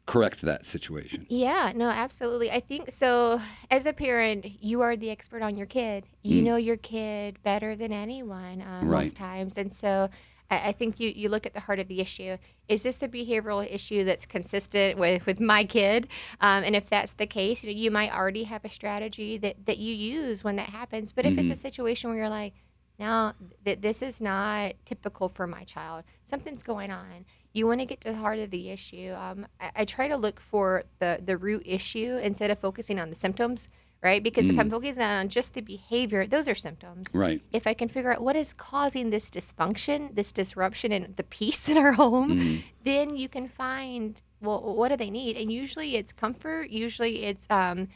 correct 0.06 0.42
that 0.42 0.66
situation? 0.66 1.26
Yeah, 1.30 1.72
no, 1.76 1.90
absolutely. 1.90 2.52
I 2.52 2.60
think 2.60 2.92
so. 2.92 3.40
As 3.72 3.86
a 3.86 3.94
parent, 3.94 4.46
you 4.62 4.82
are 4.82 4.96
the 4.98 5.10
expert 5.10 5.42
on 5.42 5.56
your 5.56 5.68
kid. 5.68 6.06
You 6.24 6.42
know 6.42 6.56
your 6.58 6.78
kid 6.78 7.42
better 7.44 7.76
than 7.76 7.92
anyone 7.94 8.62
um, 8.62 8.88
Right. 8.90 9.04
most 9.04 9.16
times. 9.16 9.58
And 9.58 9.72
so 9.72 10.10
I, 10.50 10.70
I 10.70 10.72
think 10.72 11.00
you, 11.00 11.10
you 11.16 11.30
look 11.30 11.46
at 11.46 11.54
the 11.54 11.60
heart 11.62 11.80
of 11.80 11.88
the 11.88 12.02
issue. 12.02 12.38
Is 12.68 12.84
this 12.84 13.02
a 13.02 13.08
behavioral 13.08 13.66
issue 13.72 14.04
that's 14.04 14.26
consistent 14.26 14.98
with, 14.98 15.26
with 15.26 15.40
my 15.40 15.64
kid? 15.64 16.08
Um, 16.42 16.64
and 16.64 16.76
if 16.76 16.90
that's 16.90 17.14
the 17.14 17.28
case, 17.28 17.64
you, 17.64 17.74
know, 17.74 17.80
you 17.80 17.92
might 17.92 18.14
already 18.14 18.44
have 18.44 18.66
a 18.66 18.70
strategy 18.70 19.38
that, 19.38 19.66
that 19.66 19.78
you 19.78 19.94
use 19.94 20.44
when 20.44 20.56
that 20.58 20.70
happens. 20.70 21.12
But 21.12 21.26
if 21.26 21.38
it's 21.38 21.50
a 21.50 21.56
situation 21.56 22.10
where 22.10 22.20
you're 22.20 22.30
like, 22.30 22.54
no, 22.98 23.34
th- 23.66 23.82
this 23.82 24.02
is 24.02 24.22
not 24.22 24.74
typical 24.86 25.28
for 25.28 25.48
my 25.48 25.64
child. 25.64 26.04
Something's 26.24 26.64
going 26.64 26.92
on. 26.92 27.26
You 27.52 27.68
want 27.68 27.82
to 27.82 27.86
get 27.86 28.02
to 28.02 28.12
the 28.12 28.18
heart 28.18 28.40
of 28.40 28.52
the 28.52 28.70
issue. 28.70 29.14
Um, 29.18 29.48
I, 29.60 29.72
I 29.78 29.86
try 29.86 30.08
to 30.08 30.18
look 30.18 30.40
for 30.40 30.84
the, 31.00 31.20
the 31.24 31.38
root 31.38 31.64
issue 31.66 32.18
instead 32.22 32.52
of 32.52 32.60
focusing 32.60 33.00
on 33.00 33.10
the 33.10 33.16
symptoms, 33.16 33.68
right? 34.02 34.22
Because 34.22 34.50
if 34.50 34.60
I'm 34.60 34.68
mm. 34.68 34.72
focusing 34.72 35.04
on 35.04 35.30
just 35.30 35.54
the 35.54 35.62
behavior, 35.62 36.28
those 36.28 36.48
are 36.48 36.56
symptoms. 36.56 37.10
Right. 37.14 37.42
If 37.52 37.66
I 37.66 37.74
can 37.74 37.88
figure 37.88 38.14
out 38.14 38.22
what 38.22 38.36
is 38.36 38.54
causing 38.54 39.10
this 39.10 39.32
dysfunction, 39.32 40.14
this 40.14 40.32
disruption 40.32 40.92
in 40.92 41.14
the 41.16 41.24
peace 41.24 41.68
in 41.70 41.78
our 41.78 41.94
home, 41.94 42.40
mm. 42.40 42.64
then 42.84 43.16
you 43.16 43.28
can 43.28 43.48
find, 43.48 44.22
well, 44.42 44.62
what 44.62 44.90
do 44.90 44.98
they 44.98 45.10
need? 45.10 45.38
And 45.38 45.52
usually 45.52 45.96
it's 45.96 46.14
comfort, 46.14 46.70
usually 46.70 47.24
it's 47.24 47.48
um, 47.50 47.88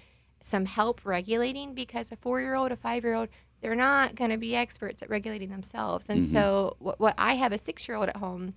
some 0.41 0.65
help 0.65 1.01
regulating 1.05 1.73
because 1.73 2.11
a 2.11 2.15
four 2.15 2.41
year 2.41 2.55
old, 2.55 2.71
a 2.71 2.75
five 2.75 3.03
year 3.03 3.13
old, 3.13 3.29
they're 3.61 3.75
not 3.75 4.15
going 4.15 4.31
to 4.31 4.37
be 4.37 4.55
experts 4.55 5.01
at 5.01 5.09
regulating 5.09 5.49
themselves. 5.49 6.09
And 6.09 6.21
mm-hmm. 6.21 6.31
so, 6.31 6.75
what, 6.79 6.99
what 6.99 7.13
I 7.17 7.33
have 7.33 7.51
a 7.51 7.57
six 7.57 7.87
year 7.87 7.97
old 7.97 8.09
at 8.09 8.17
home. 8.17 8.53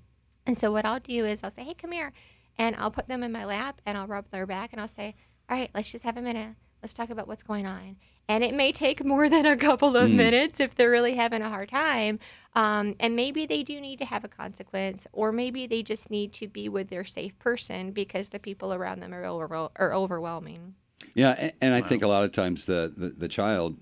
And 0.46 0.56
so, 0.56 0.70
what 0.70 0.84
I'll 0.84 1.00
do 1.00 1.24
is 1.26 1.42
I'll 1.42 1.50
say, 1.50 1.64
hey, 1.64 1.74
come 1.74 1.92
here. 1.92 2.12
And 2.58 2.76
I'll 2.76 2.90
put 2.90 3.08
them 3.08 3.22
in 3.22 3.32
my 3.32 3.44
lap 3.44 3.80
and 3.86 3.96
I'll 3.96 4.06
rub 4.06 4.28
their 4.30 4.46
back 4.46 4.72
and 4.72 4.80
I'll 4.80 4.88
say, 4.88 5.14
all 5.48 5.56
right, 5.56 5.70
let's 5.74 5.90
just 5.90 6.04
have 6.04 6.16
a 6.16 6.22
minute. 6.22 6.54
Let's 6.82 6.92
talk 6.92 7.10
about 7.10 7.28
what's 7.28 7.44
going 7.44 7.64
on. 7.64 7.96
And 8.28 8.42
it 8.42 8.54
may 8.54 8.72
take 8.72 9.04
more 9.04 9.28
than 9.34 9.46
a 9.46 9.56
couple 9.56 9.96
of 9.96 10.10
minutes 10.10 10.60
if 10.60 10.74
they're 10.74 10.90
really 10.90 11.14
having 11.14 11.42
a 11.42 11.48
hard 11.48 11.68
time. 11.68 12.18
Um, 12.54 12.96
and 12.98 13.14
maybe 13.14 13.46
they 13.46 13.62
do 13.62 13.80
need 13.80 13.98
to 14.00 14.04
have 14.04 14.24
a 14.24 14.28
consequence, 14.28 15.06
or 15.12 15.32
maybe 15.32 15.66
they 15.66 15.82
just 15.82 16.10
need 16.10 16.32
to 16.34 16.48
be 16.48 16.68
with 16.68 16.88
their 16.88 17.04
safe 17.04 17.38
person 17.38 17.92
because 17.92 18.30
the 18.30 18.38
people 18.38 18.74
around 18.74 19.00
them 19.00 19.14
are, 19.14 19.24
over- 19.24 19.68
are 19.76 19.94
overwhelming. 19.94 20.74
Yeah, 21.14 21.34
and, 21.38 21.52
and 21.60 21.74
I 21.74 21.80
think 21.80 22.02
a 22.02 22.08
lot 22.08 22.24
of 22.24 22.32
times 22.32 22.66
the, 22.66 22.92
the, 22.94 23.08
the 23.08 23.28
child 23.28 23.76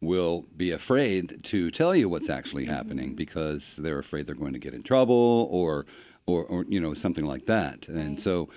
will 0.00 0.46
be 0.56 0.72
afraid 0.72 1.44
to 1.44 1.70
tell 1.70 1.94
you 1.94 2.08
what's 2.08 2.28
actually 2.28 2.64
happening 2.64 3.14
because 3.14 3.76
they're 3.76 4.00
afraid 4.00 4.26
they're 4.26 4.34
going 4.34 4.52
to 4.52 4.58
get 4.58 4.74
in 4.74 4.82
trouble 4.82 5.48
or 5.50 5.86
or, 6.26 6.44
or 6.44 6.64
you 6.68 6.80
know 6.80 6.94
something 6.94 7.24
like 7.24 7.46
that. 7.46 7.88
And 7.88 8.20
so, 8.20 8.48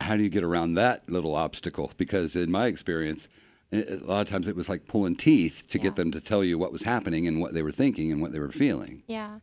how 0.00 0.16
do 0.16 0.22
you 0.22 0.28
get 0.28 0.44
around 0.44 0.74
that 0.74 1.08
little 1.08 1.34
obstacle? 1.34 1.92
Because 1.96 2.36
in 2.36 2.50
my 2.50 2.66
experience, 2.66 3.28
a 3.72 3.96
lot 4.02 4.20
of 4.20 4.28
times 4.28 4.48
it 4.48 4.56
was 4.56 4.68
like 4.68 4.86
pulling 4.86 5.16
teeth 5.16 5.64
to 5.68 5.78
Yeah. 5.78 5.84
get 5.84 5.96
them 5.96 6.10
to 6.12 6.20
tell 6.20 6.44
you 6.44 6.58
what 6.58 6.72
was 6.72 6.82
happening 6.82 7.26
and 7.26 7.40
what 7.40 7.54
they 7.54 7.62
were 7.62 7.72
thinking 7.72 8.12
and 8.12 8.20
what 8.20 8.32
they 8.32 8.38
were 8.38 8.52
feeling. 8.52 9.02
Yeah. 9.06 9.38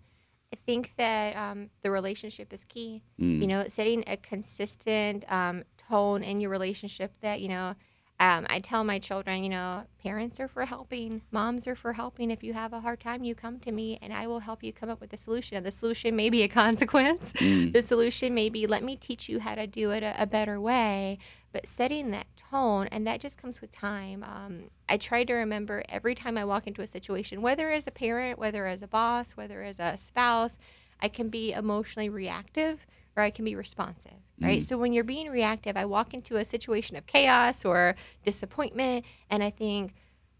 I 0.52 0.56
think 0.56 0.96
that 0.96 1.36
um, 1.36 1.70
the 1.82 1.92
relationship 1.92 2.52
is 2.54 2.64
key. 2.64 3.04
Mm. 3.20 3.42
You 3.42 3.48
know, 3.48 3.68
setting 3.68 4.04
a 4.08 4.18
consistent 4.18 5.32
um, 5.32 5.64
tone 5.90 6.24
in 6.24 6.42
your 6.42 6.50
relationship 6.50 7.14
that, 7.22 7.42
you 7.42 7.50
know, 7.50 7.76
um, 8.20 8.46
I 8.50 8.60
tell 8.60 8.84
my 8.84 9.00
children, 9.00 9.44
you 9.44 9.50
know, 9.50 9.84
parents 10.04 10.42
are 10.42 10.50
for 10.50 10.66
helping, 10.66 11.22
moms 11.32 11.68
are 11.68 11.76
for 11.76 11.94
helping. 11.94 12.32
If 12.32 12.44
you 12.44 12.54
have 12.54 12.74
a 12.74 12.82
hard 12.82 13.00
time, 13.00 13.24
you 13.24 13.34
come 13.34 13.60
to 13.60 13.72
me 13.72 13.98
and 14.02 14.12
I 14.12 14.28
will 14.28 14.42
help 14.42 14.62
you 14.62 14.74
come 14.74 14.90
up 14.90 15.00
with 15.00 15.14
a 15.14 15.18
solution. 15.18 15.56
And 15.56 15.66
the 15.66 15.72
solution 15.72 16.18
may 16.18 16.30
be 16.30 16.44
a 16.44 16.48
consequence. 16.50 17.32
The 17.32 17.82
solution 17.82 18.34
may 18.34 18.50
be 18.50 18.68
let 18.68 18.84
me 18.84 18.98
teach 18.98 19.30
you 19.30 19.40
how 19.40 19.56
to 19.56 19.66
do 19.66 19.92
it 19.92 20.04
a, 20.04 20.22
a 20.22 20.28
better 20.28 20.60
way. 20.60 21.18
But 21.54 21.68
setting 21.68 22.12
that 22.12 22.28
tone, 22.36 22.88
and 22.92 23.08
that 23.08 23.22
just 23.22 23.42
comes 23.42 23.62
with 23.62 23.72
time. 23.72 24.24
Um, 24.24 24.64
I 24.90 24.98
try 24.98 25.24
to 25.24 25.34
remember 25.34 25.84
every 25.88 26.14
time 26.14 26.38
I 26.38 26.44
walk 26.44 26.68
into 26.68 26.82
a 26.82 26.88
situation, 26.88 27.42
whether 27.42 27.72
as 27.72 27.88
a 27.88 27.92
parent, 27.92 28.38
whether 28.38 28.68
as 28.68 28.84
a 28.84 28.88
boss, 28.88 29.32
whether 29.32 29.64
as 29.64 29.80
a 29.80 29.98
spouse, 29.98 30.60
I 31.02 31.08
can 31.08 31.30
be 31.30 31.54
emotionally 31.54 32.10
reactive 32.10 32.86
or 33.16 33.24
I 33.24 33.32
can 33.32 33.46
be 33.46 33.56
responsive, 33.56 34.14
right? 34.42 34.62
So 34.64 34.78
when 34.78 34.94
you're 34.94 35.04
being 35.04 35.30
reactive, 35.30 35.76
I 35.76 35.86
walk 35.86 36.14
into 36.14 36.38
a 36.38 36.46
situation 36.46 36.96
of 36.96 37.06
chaos 37.06 37.66
or 37.66 37.96
disappointment 38.24 39.06
and 39.30 39.44
I 39.44 39.50
think, 39.50 39.94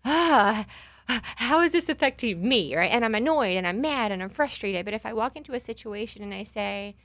ah, 0.06 0.66
how 1.08 1.62
is 1.62 1.72
this 1.72 1.90
affecting 1.90 2.48
me, 2.48 2.76
right? 2.76 2.92
And 2.92 3.04
I'm 3.04 3.16
annoyed 3.16 3.58
and 3.58 3.68
I'm 3.68 3.82
mad 3.82 4.12
and 4.12 4.22
I'm 4.22 4.30
frustrated. 4.30 4.86
But 4.86 4.94
if 4.94 5.06
I 5.06 5.14
walk 5.14 5.36
into 5.36 5.54
a 5.54 5.60
situation 5.60 6.24
and 6.24 6.34
I 6.34 6.44
say, 6.44 6.96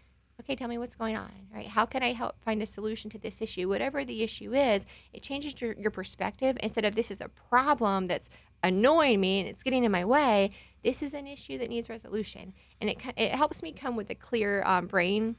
okay, 0.41 0.57
tell 0.57 0.69
me 0.69 0.79
what's 0.79 0.97
going 0.97 1.17
on, 1.17 1.31
right? 1.55 1.67
How 1.67 1.87
can 1.87 2.03
I 2.03 2.13
help 2.13 2.37
find 2.45 2.63
a 2.63 2.67
solution 2.67 3.11
to 3.11 3.19
this 3.19 3.41
issue? 3.41 3.69
Whatever 3.69 4.05
the 4.05 4.23
issue 4.23 4.53
is, 4.53 4.85
it 5.13 5.23
changes 5.23 5.61
your, 5.61 5.73
your 5.75 5.91
perspective. 5.91 6.57
Instead 6.63 6.85
of 6.85 6.95
this 6.95 7.11
is 7.11 7.21
a 7.21 7.29
problem 7.29 8.07
that's 8.07 8.29
annoying 8.63 9.21
me 9.21 9.41
and 9.41 9.49
it's 9.49 9.63
getting 9.63 9.85
in 9.85 9.93
my 9.93 10.05
way, 10.05 10.51
this 10.83 11.03
is 11.03 11.15
an 11.15 11.27
issue 11.27 11.57
that 11.59 11.69
needs 11.69 11.89
resolution. 11.89 12.53
And 12.81 12.91
it, 12.91 12.99
it 13.17 13.33
helps 13.33 13.63
me 13.63 13.73
come 13.73 13.97
with 13.97 14.11
a 14.11 14.15
clear 14.15 14.63
um, 14.65 14.87
brain 14.87 15.37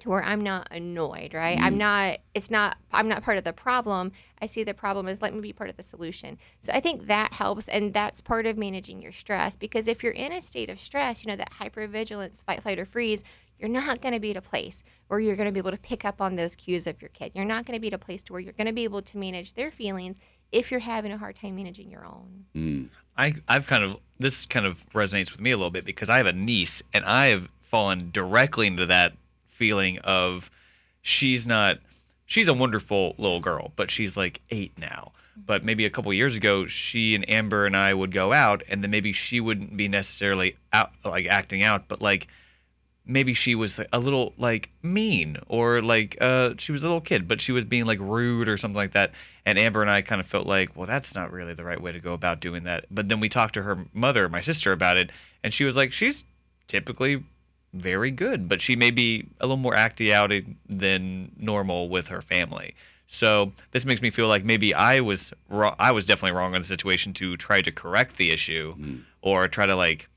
to 0.00 0.08
where 0.10 0.22
I'm 0.22 0.40
not 0.40 0.68
annoyed, 0.70 1.34
right? 1.34 1.58
I'm 1.58 1.74
mm. 1.74 1.78
not, 1.78 2.18
it's 2.34 2.50
not, 2.50 2.76
I'm 2.92 3.08
not 3.08 3.22
part 3.22 3.38
of 3.38 3.44
the 3.44 3.52
problem. 3.52 4.12
I 4.40 4.46
see 4.46 4.64
the 4.64 4.74
problem 4.74 5.08
as 5.08 5.22
let 5.22 5.34
me 5.34 5.40
be 5.40 5.52
part 5.52 5.70
of 5.70 5.76
the 5.76 5.82
solution. 5.82 6.38
So 6.60 6.72
I 6.72 6.80
think 6.80 7.06
that 7.06 7.32
helps. 7.34 7.68
And 7.68 7.92
that's 7.92 8.20
part 8.20 8.46
of 8.46 8.56
managing 8.56 9.02
your 9.02 9.12
stress 9.12 9.56
because 9.56 9.88
if 9.88 10.02
you're 10.02 10.12
in 10.12 10.32
a 10.32 10.42
state 10.42 10.70
of 10.70 10.78
stress, 10.78 11.24
you 11.24 11.30
know, 11.30 11.36
that 11.36 11.52
hypervigilance, 11.52 12.44
fight, 12.44 12.62
flight, 12.62 12.78
or 12.78 12.84
freeze, 12.84 13.24
you're 13.58 13.68
not 13.68 14.00
going 14.00 14.14
to 14.14 14.20
be 14.20 14.30
at 14.30 14.36
a 14.36 14.42
place 14.42 14.82
where 15.08 15.18
you're 15.18 15.36
going 15.36 15.46
to 15.46 15.52
be 15.52 15.58
able 15.58 15.72
to 15.72 15.78
pick 15.78 16.04
up 16.04 16.20
on 16.20 16.36
those 16.36 16.54
cues 16.54 16.86
of 16.86 17.02
your 17.02 17.08
kid. 17.08 17.32
You're 17.34 17.44
not 17.44 17.66
going 17.66 17.76
to 17.76 17.80
be 17.80 17.88
at 17.88 17.94
a 17.94 17.98
place 17.98 18.22
to 18.24 18.32
where 18.32 18.40
you're 18.40 18.52
going 18.52 18.68
to 18.68 18.72
be 18.72 18.84
able 18.84 19.02
to 19.02 19.18
manage 19.18 19.54
their 19.54 19.70
feelings 19.70 20.16
if 20.52 20.70
you're 20.70 20.80
having 20.80 21.12
a 21.12 21.18
hard 21.18 21.36
time 21.36 21.56
managing 21.56 21.90
your 21.90 22.06
own. 22.06 22.44
Mm. 22.56 22.88
I 23.16 23.34
I've 23.48 23.66
kind 23.66 23.84
of 23.84 23.96
this 24.18 24.46
kind 24.46 24.64
of 24.64 24.88
resonates 24.90 25.32
with 25.32 25.40
me 25.40 25.50
a 25.50 25.56
little 25.56 25.70
bit 25.70 25.84
because 25.84 26.08
I 26.08 26.18
have 26.18 26.26
a 26.26 26.32
niece 26.32 26.82
and 26.94 27.04
I 27.04 27.26
have 27.26 27.48
fallen 27.60 28.10
directly 28.12 28.66
into 28.66 28.86
that 28.86 29.12
feeling 29.58 29.98
of 29.98 30.50
she's 31.02 31.46
not 31.46 31.78
she's 32.26 32.48
a 32.48 32.54
wonderful 32.54 33.14
little 33.18 33.40
girl, 33.40 33.72
but 33.76 33.90
she's 33.90 34.16
like 34.16 34.40
8 34.50 34.78
now. 34.78 35.12
But 35.36 35.64
maybe 35.64 35.84
a 35.84 35.90
couple 35.90 36.12
years 36.12 36.34
ago, 36.34 36.66
she 36.66 37.14
and 37.14 37.28
Amber 37.30 37.64
and 37.66 37.76
I 37.76 37.94
would 37.94 38.12
go 38.12 38.32
out, 38.32 38.62
and 38.68 38.82
then 38.82 38.90
maybe 38.90 39.12
she 39.12 39.40
wouldn't 39.40 39.76
be 39.76 39.88
necessarily 39.88 40.56
out 40.72 40.90
like 41.04 41.26
acting 41.26 41.62
out, 41.62 41.88
but 41.88 42.00
like 42.00 42.28
maybe 43.08 43.32
she 43.32 43.54
was 43.54 43.80
a 43.92 43.98
little 43.98 44.34
like 44.36 44.70
mean 44.82 45.38
or 45.48 45.80
like 45.80 46.16
uh 46.20 46.52
she 46.58 46.70
was 46.70 46.82
a 46.82 46.86
little 46.86 47.00
kid 47.00 47.26
but 47.26 47.40
she 47.40 47.52
was 47.52 47.64
being 47.64 47.86
like 47.86 47.98
rude 48.00 48.48
or 48.48 48.58
something 48.58 48.76
like 48.76 48.92
that 48.92 49.12
and 49.46 49.58
amber 49.58 49.80
and 49.80 49.90
i 49.90 50.02
kind 50.02 50.20
of 50.20 50.26
felt 50.26 50.46
like 50.46 50.76
well 50.76 50.86
that's 50.86 51.14
not 51.14 51.32
really 51.32 51.54
the 51.54 51.64
right 51.64 51.80
way 51.80 51.90
to 51.90 52.00
go 52.00 52.12
about 52.12 52.38
doing 52.38 52.64
that 52.64 52.84
but 52.90 53.08
then 53.08 53.18
we 53.18 53.28
talked 53.28 53.54
to 53.54 53.62
her 53.62 53.86
mother 53.94 54.28
my 54.28 54.42
sister 54.42 54.72
about 54.72 54.98
it 54.98 55.10
and 55.42 55.54
she 55.54 55.64
was 55.64 55.74
like 55.74 55.90
she's 55.90 56.22
typically 56.66 57.24
very 57.72 58.10
good 58.10 58.48
but 58.48 58.60
she 58.60 58.74
may 58.76 58.90
be 58.90 59.26
a 59.40 59.46
little 59.46 59.56
more 59.58 59.74
acty 59.74 60.12
out 60.12 60.32
than 60.68 61.30
normal 61.38 61.88
with 61.88 62.08
her 62.08 62.22
family 62.22 62.74
so 63.06 63.52
this 63.72 63.84
makes 63.84 64.00
me 64.02 64.10
feel 64.10 64.26
like 64.28 64.44
maybe 64.44 64.72
i 64.74 65.00
was 65.00 65.32
wrong 65.48 65.74
i 65.78 65.92
was 65.92 66.06
definitely 66.06 66.36
wrong 66.36 66.54
in 66.54 66.62
the 66.62 66.66
situation 66.68 67.12
to 67.12 67.36
try 67.36 67.60
to 67.60 67.70
correct 67.70 68.16
the 68.16 68.30
issue 68.30 68.74
or 69.22 69.46
try 69.48 69.66
to 69.66 69.76
like 69.76 70.08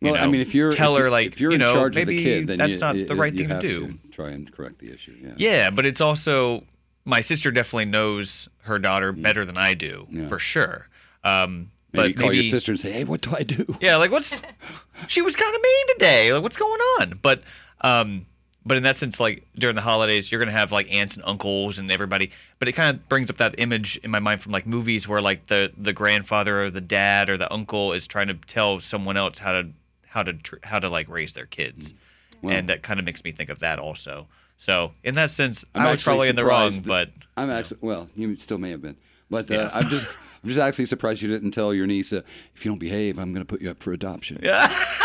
you 0.00 0.12
Well, 0.12 0.22
I 0.22 0.26
mean, 0.26 0.42
if 0.42 0.54
you're 0.54 0.70
tell 0.70 0.94
if 0.94 0.98
her 0.98 1.04
you're, 1.04 1.10
like 1.10 1.26
if 1.28 1.40
you're 1.40 1.52
you 1.52 1.54
in 1.54 1.60
know, 1.60 1.72
charge 1.72 1.96
of 1.96 2.06
the 2.06 2.22
kid, 2.22 2.48
then 2.48 2.58
that's 2.58 2.74
you, 2.74 2.78
not 2.80 2.96
you- 2.96 3.06
the 3.06 3.14
right 3.14 3.32
you 3.32 3.38
thing 3.38 3.48
to 3.48 3.60
do. 3.60 3.94
Try 4.12 4.28
and 4.32 4.52
correct 4.52 4.78
the 4.78 4.92
issue. 4.92 5.16
Yeah. 5.18 5.32
Yeah, 5.38 5.70
but 5.70 5.86
it's 5.86 6.02
also 6.02 6.64
my 7.06 7.22
sister 7.22 7.50
definitely 7.50 7.86
knows 7.86 8.46
her 8.64 8.78
daughter 8.78 9.10
better 9.12 9.46
than 9.46 9.56
I 9.56 9.72
do 9.72 10.06
Mm. 10.12 10.20
Yeah. 10.20 10.28
for 10.28 10.38
sure. 10.38 10.88
Um, 11.24 11.70
Maybe 11.96 12.12
but 12.12 12.18
call 12.20 12.28
maybe 12.28 12.36
your 12.36 12.44
sister 12.44 12.72
and 12.72 12.80
say, 12.80 12.92
"Hey, 12.92 13.04
what 13.04 13.20
do 13.20 13.34
I 13.34 13.42
do?" 13.42 13.64
yeah, 13.80 13.96
like 13.96 14.10
what's 14.10 14.40
she 15.08 15.22
was 15.22 15.36
kind 15.36 15.54
of 15.54 15.60
mean 15.62 15.86
today. 15.88 16.32
Like 16.32 16.42
what's 16.42 16.56
going 16.56 16.80
on? 17.00 17.18
But 17.22 17.42
um, 17.80 18.26
but 18.64 18.76
in 18.76 18.82
that 18.82 18.96
sense, 18.96 19.20
like 19.20 19.46
during 19.56 19.76
the 19.76 19.82
holidays, 19.82 20.30
you're 20.30 20.40
gonna 20.40 20.50
have 20.50 20.72
like 20.72 20.90
aunts 20.92 21.14
and 21.14 21.24
uncles 21.24 21.78
and 21.78 21.90
everybody. 21.90 22.32
But 22.58 22.68
it 22.68 22.72
kind 22.72 22.96
of 22.96 23.08
brings 23.08 23.30
up 23.30 23.36
that 23.36 23.54
image 23.58 23.96
in 24.02 24.10
my 24.10 24.18
mind 24.18 24.42
from 24.42 24.52
like 24.52 24.66
movies 24.66 25.06
where 25.06 25.20
like 25.20 25.46
the 25.46 25.72
the 25.76 25.92
grandfather 25.92 26.64
or 26.64 26.70
the 26.70 26.80
dad 26.80 27.30
or 27.30 27.36
the 27.36 27.52
uncle 27.52 27.92
is 27.92 28.06
trying 28.06 28.26
to 28.28 28.34
tell 28.34 28.80
someone 28.80 29.16
else 29.16 29.38
how 29.38 29.52
to 29.52 29.68
how 30.08 30.22
to 30.22 30.32
tr- 30.32 30.56
how 30.64 30.78
to 30.78 30.88
like 30.88 31.08
raise 31.08 31.34
their 31.34 31.46
kids, 31.46 31.94
and 32.42 32.68
that 32.68 32.82
kind 32.82 32.98
of 32.98 33.06
makes 33.06 33.22
me 33.22 33.30
think 33.30 33.50
of 33.50 33.60
that 33.60 33.78
also. 33.78 34.26
So 34.58 34.92
in 35.04 35.14
that 35.14 35.30
sense, 35.30 35.64
I'm 35.74 35.86
I 35.86 35.90
was 35.92 36.02
probably 36.02 36.28
in 36.28 36.36
the 36.36 36.44
wrong, 36.44 36.72
surprised 36.72 36.86
but 36.86 37.10
I'm 37.36 37.50
actually 37.50 37.78
well, 37.82 38.08
you 38.16 38.34
still 38.36 38.58
may 38.58 38.70
have 38.70 38.82
been, 38.82 38.96
but 39.30 39.50
uh, 39.50 39.70
I'm 39.72 39.88
just 39.88 40.08
I'm 40.42 40.48
just 40.48 40.60
actually 40.60 40.86
surprised 40.86 41.22
you 41.22 41.28
didn't 41.28 41.52
tell 41.52 41.74
your 41.74 41.86
niece, 41.86 42.12
uh, 42.12 42.22
if 42.54 42.64
you 42.64 42.70
don't 42.70 42.78
behave, 42.78 43.18
I'm 43.18 43.32
going 43.32 43.44
to 43.44 43.50
put 43.50 43.60
you 43.60 43.70
up 43.70 43.82
for 43.82 43.92
adoption. 43.92 44.40
Yeah. 44.42 44.72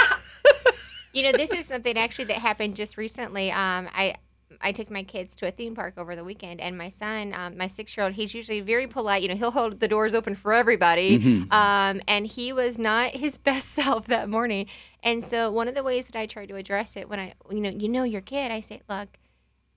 You 1.13 1.23
know, 1.23 1.33
this 1.33 1.51
is 1.51 1.65
something 1.65 1.97
actually 1.97 2.25
that 2.25 2.37
happened 2.37 2.75
just 2.75 2.97
recently. 2.97 3.51
Um, 3.51 3.89
I 3.93 4.15
I 4.61 4.71
took 4.71 4.91
my 4.91 5.03
kids 5.03 5.35
to 5.37 5.47
a 5.47 5.51
theme 5.51 5.75
park 5.75 5.95
over 5.97 6.15
the 6.15 6.23
weekend, 6.23 6.61
and 6.61 6.77
my 6.77 6.89
son, 6.89 7.33
um, 7.33 7.57
my 7.57 7.67
six 7.67 7.95
year 7.95 8.05
old, 8.05 8.13
he's 8.13 8.33
usually 8.33 8.59
very 8.59 8.87
polite. 8.87 9.21
You 9.21 9.29
know, 9.29 9.35
he'll 9.35 9.51
hold 9.51 9.79
the 9.79 9.87
doors 9.87 10.13
open 10.13 10.35
for 10.35 10.53
everybody. 10.53 11.17
Um, 11.51 12.01
and 12.07 12.27
he 12.27 12.53
was 12.53 12.77
not 12.77 13.11
his 13.15 13.37
best 13.37 13.69
self 13.69 14.07
that 14.07 14.29
morning. 14.29 14.67
And 15.03 15.23
so, 15.23 15.51
one 15.51 15.67
of 15.67 15.75
the 15.75 15.83
ways 15.83 16.07
that 16.07 16.17
I 16.17 16.25
tried 16.25 16.49
to 16.49 16.55
address 16.55 16.95
it 16.95 17.09
when 17.09 17.19
I, 17.19 17.33
you 17.49 17.59
know, 17.61 17.69
you 17.69 17.89
know 17.89 18.03
your 18.03 18.21
kid, 18.21 18.51
I 18.51 18.59
say, 18.59 18.81
look, 18.87 19.17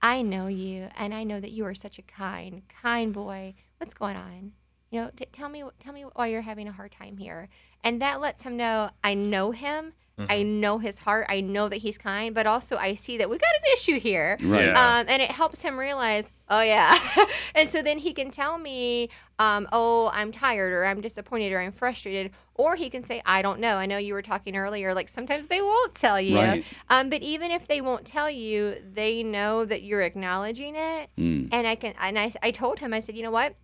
I 0.01 0.21
know 0.21 0.47
you, 0.47 0.89
and 0.97 1.13
I 1.13 1.23
know 1.23 1.39
that 1.39 1.51
you 1.51 1.65
are 1.65 1.75
such 1.75 1.97
a 1.97 2.03
kind, 2.03 2.61
kind 2.69 3.11
boy. 3.11 3.55
What's 3.77 3.93
going 3.93 4.15
on? 4.15 4.53
You 4.95 5.01
know, 5.01 5.11
t- 5.13 5.25
tell 5.33 5.49
me, 5.49 5.61
tell 5.83 5.91
me 5.91 6.05
why 6.13 6.27
you're 6.27 6.39
having 6.41 6.69
a 6.69 6.71
hard 6.71 6.93
time 6.93 7.17
here, 7.17 7.49
and 7.83 8.01
that 8.01 8.21
lets 8.21 8.43
him 8.43 8.55
know 8.55 8.91
I 9.03 9.13
know 9.13 9.51
him. 9.51 9.91
I 10.17 10.43
know 10.43 10.77
his 10.79 10.99
heart. 10.99 11.25
I 11.27 11.41
know 11.41 11.67
that 11.67 11.75
he's 11.79 11.97
kind, 11.97 12.33
but 12.33 12.47
also 12.47 12.77
I 12.77 12.95
see 12.95 13.17
that 13.17 13.29
we 13.29 13.37
got 13.37 13.49
an 13.53 13.73
issue 13.73 13.99
here. 13.99 14.37
Right. 14.41 14.67
Yeah. 14.67 14.99
Um, 14.99 15.07
and 15.09 15.21
it 15.21 15.29
helps 15.31 15.61
him 15.61 15.77
realize, 15.77 16.31
oh 16.49 16.61
yeah, 16.61 16.97
and 17.55 17.67
so 17.69 17.81
then 17.81 17.97
he 17.97 18.13
can 18.13 18.31
tell 18.31 18.57
me, 18.57 19.09
um, 19.39 19.67
oh, 19.73 20.09
I'm 20.13 20.31
tired, 20.31 20.71
or 20.71 20.85
I'm 20.85 21.01
disappointed, 21.01 21.51
or 21.51 21.59
I'm 21.59 21.73
frustrated, 21.73 22.31
or 22.53 22.77
he 22.77 22.89
can 22.89 23.03
say, 23.03 23.21
I 23.25 23.41
don't 23.41 23.59
know. 23.59 23.75
I 23.75 23.85
know 23.87 23.97
you 23.97 24.13
were 24.13 24.21
talking 24.21 24.55
earlier, 24.55 24.93
like 24.93 25.09
sometimes 25.09 25.47
they 25.47 25.59
won't 25.61 25.93
tell 25.93 26.21
you, 26.21 26.37
Right. 26.37 26.63
um, 26.89 27.09
but 27.09 27.21
even 27.21 27.51
if 27.51 27.67
they 27.67 27.81
won't 27.81 28.05
tell 28.05 28.29
you, 28.29 28.77
they 28.93 29.21
know 29.21 29.65
that 29.65 29.83
you're 29.83 30.01
acknowledging 30.03 30.75
it, 30.77 31.09
Mm. 31.17 31.49
and 31.51 31.67
I 31.67 31.75
can, 31.75 31.93
and 31.99 32.17
I, 32.17 32.31
I 32.41 32.51
told 32.51 32.79
him, 32.79 32.93
I 32.93 33.01
said, 33.01 33.17
you 33.17 33.23
know 33.23 33.31
what, 33.31 33.55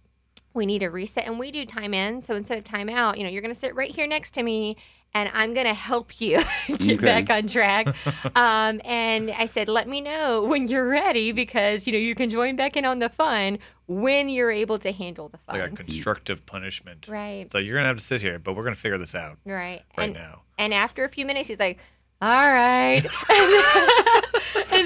we 0.53 0.65
need 0.65 0.83
a 0.83 0.89
reset, 0.91 1.25
and 1.27 1.39
we 1.39 1.51
do 1.51 1.65
time 1.65 1.93
in, 1.93 2.21
so 2.21 2.35
instead 2.35 2.57
of 2.57 2.63
time 2.63 2.89
out, 2.89 3.17
you 3.17 3.23
know, 3.23 3.29
you're 3.29 3.41
gonna 3.41 3.55
sit 3.55 3.73
right 3.75 3.89
here 3.91 4.07
next 4.07 4.31
to 4.35 4.43
me. 4.43 4.77
And 5.13 5.29
I'm 5.33 5.53
gonna 5.53 5.73
help 5.73 6.21
you 6.21 6.37
get 6.67 6.81
Okay. 6.81 6.95
back 6.95 7.29
on 7.29 7.45
track. 7.45 7.87
um, 8.37 8.79
and 8.85 9.29
I 9.31 9.45
said, 9.45 9.67
let 9.67 9.85
me 9.85 9.99
know 9.99 10.41
when 10.47 10.69
you're 10.69 10.87
ready 10.87 11.33
because 11.33 11.85
you 11.85 11.91
know 11.91 11.99
you 11.99 12.15
can 12.15 12.29
join 12.29 12.55
back 12.55 12.77
in 12.77 12.85
on 12.85 12.99
the 12.99 13.09
fun 13.09 13.59
when 13.87 14.29
you're 14.29 14.51
able 14.51 14.79
to 14.79 14.93
handle 14.93 15.27
the 15.27 15.37
fun. 15.39 15.59
like 15.59 15.73
a 15.73 15.75
constructive 15.75 16.45
punishment. 16.45 17.09
Right. 17.09 17.51
So 17.51 17.57
you're 17.57 17.75
gonna 17.75 17.89
have 17.89 17.97
to 17.97 18.03
sit 18.05 18.21
here, 18.21 18.39
but 18.39 18.55
we're 18.55 18.63
gonna 18.63 18.77
figure 18.77 18.97
this 18.97 19.13
out 19.13 19.37
Right. 19.45 19.81
right 19.97 20.05
and, 20.05 20.13
now. 20.13 20.43
And 20.57 20.73
after 20.73 21.03
a 21.03 21.09
few 21.09 21.25
minutes, 21.25 21.49
he's 21.49 21.59
like, 21.59 21.79
all 22.21 22.29
right. 22.49 23.05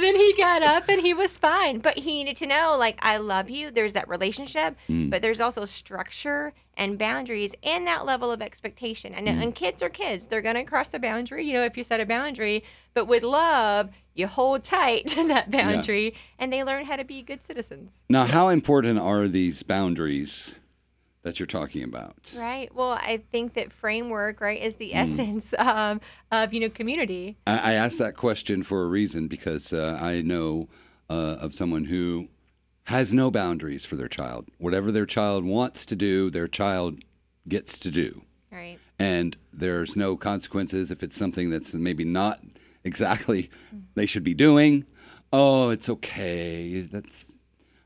Then 0.05 0.15
he 0.15 0.33
got 0.33 0.61
up 0.61 0.87
and 0.87 1.01
he 1.01 1.13
was 1.13 1.37
fine. 1.37 1.79
But 1.79 1.97
he 1.97 2.13
needed 2.13 2.35
to 2.37 2.47
know, 2.47 2.75
like, 2.77 2.97
I 3.01 3.17
love 3.17 3.49
you. 3.49 3.71
There's 3.71 3.93
that 3.93 4.07
relationship, 4.07 4.77
mm. 4.89 5.09
but 5.09 5.21
there's 5.21 5.41
also 5.41 5.65
structure 5.65 6.53
and 6.77 6.97
boundaries 6.97 7.55
and 7.63 7.87
that 7.87 8.05
level 8.05 8.31
of 8.31 8.41
expectation. 8.41 9.13
And, 9.13 9.27
mm. 9.27 9.41
and 9.41 9.55
kids 9.55 9.81
are 9.81 9.89
kids. 9.89 10.27
They're 10.27 10.41
going 10.41 10.55
to 10.55 10.63
cross 10.63 10.89
the 10.89 10.99
boundary, 10.99 11.45
you 11.45 11.53
know, 11.53 11.63
if 11.63 11.77
you 11.77 11.83
set 11.83 11.99
a 11.99 12.05
boundary. 12.05 12.63
But 12.93 13.05
with 13.05 13.23
love, 13.23 13.89
you 14.13 14.27
hold 14.27 14.63
tight 14.63 15.07
to 15.07 15.27
that 15.27 15.49
boundary 15.49 16.13
and 16.37 16.53
they 16.53 16.63
learn 16.63 16.85
how 16.85 16.95
to 16.97 17.03
be 17.03 17.21
good 17.21 17.43
citizens. 17.43 18.03
Now, 18.09 18.25
how 18.25 18.49
important 18.49 18.99
are 18.99 19.27
these 19.27 19.63
boundaries 19.63 20.55
that 21.25 21.39
you're 21.39 21.47
talking 21.47 21.83
about? 21.83 22.33
Right. 22.37 22.73
Well, 22.73 22.91
I 22.91 23.23
think 23.31 23.55
that 23.55 23.71
framework, 23.71 24.39
right, 24.41 24.61
is 24.61 24.75
the 24.75 24.93
essence 24.93 25.53
um, 25.57 25.99
of, 26.31 26.53
you 26.53 26.59
know, 26.59 26.69
community. 26.69 27.35
I, 27.47 27.71
I 27.71 27.73
asked 27.73 27.97
that 27.97 28.15
question 28.15 28.61
for 28.61 28.83
a 28.83 28.87
reason 28.87 29.27
because 29.27 29.73
uh, 29.73 29.97
I 29.99 30.21
know 30.21 30.69
uh, 31.09 31.37
of 31.41 31.55
someone 31.55 31.85
who 31.85 32.29
has 32.85 33.11
no 33.11 33.31
boundaries 33.31 33.85
for 33.85 33.95
their 33.95 34.07
child. 34.07 34.49
Whatever 34.59 34.91
their 34.91 35.07
child 35.07 35.43
wants 35.43 35.83
to 35.87 35.95
do, 35.95 36.29
their 36.29 36.47
child 36.47 36.99
gets 37.47 37.79
to 37.79 37.89
do. 37.89 38.21
Right. 38.51 38.77
And 38.99 39.35
there's 39.51 39.95
no 39.95 40.15
consequences 40.15 40.91
if 40.91 41.01
it's 41.01 41.17
something 41.17 41.49
that's 41.49 41.73
maybe 41.73 42.05
not 42.05 42.39
exactly 42.83 43.49
they 43.95 44.05
should 44.05 44.23
be 44.23 44.35
doing. 44.35 44.85
Oh, 45.33 45.71
it's 45.71 45.89
okay. 45.89 46.81
That's 46.81 47.33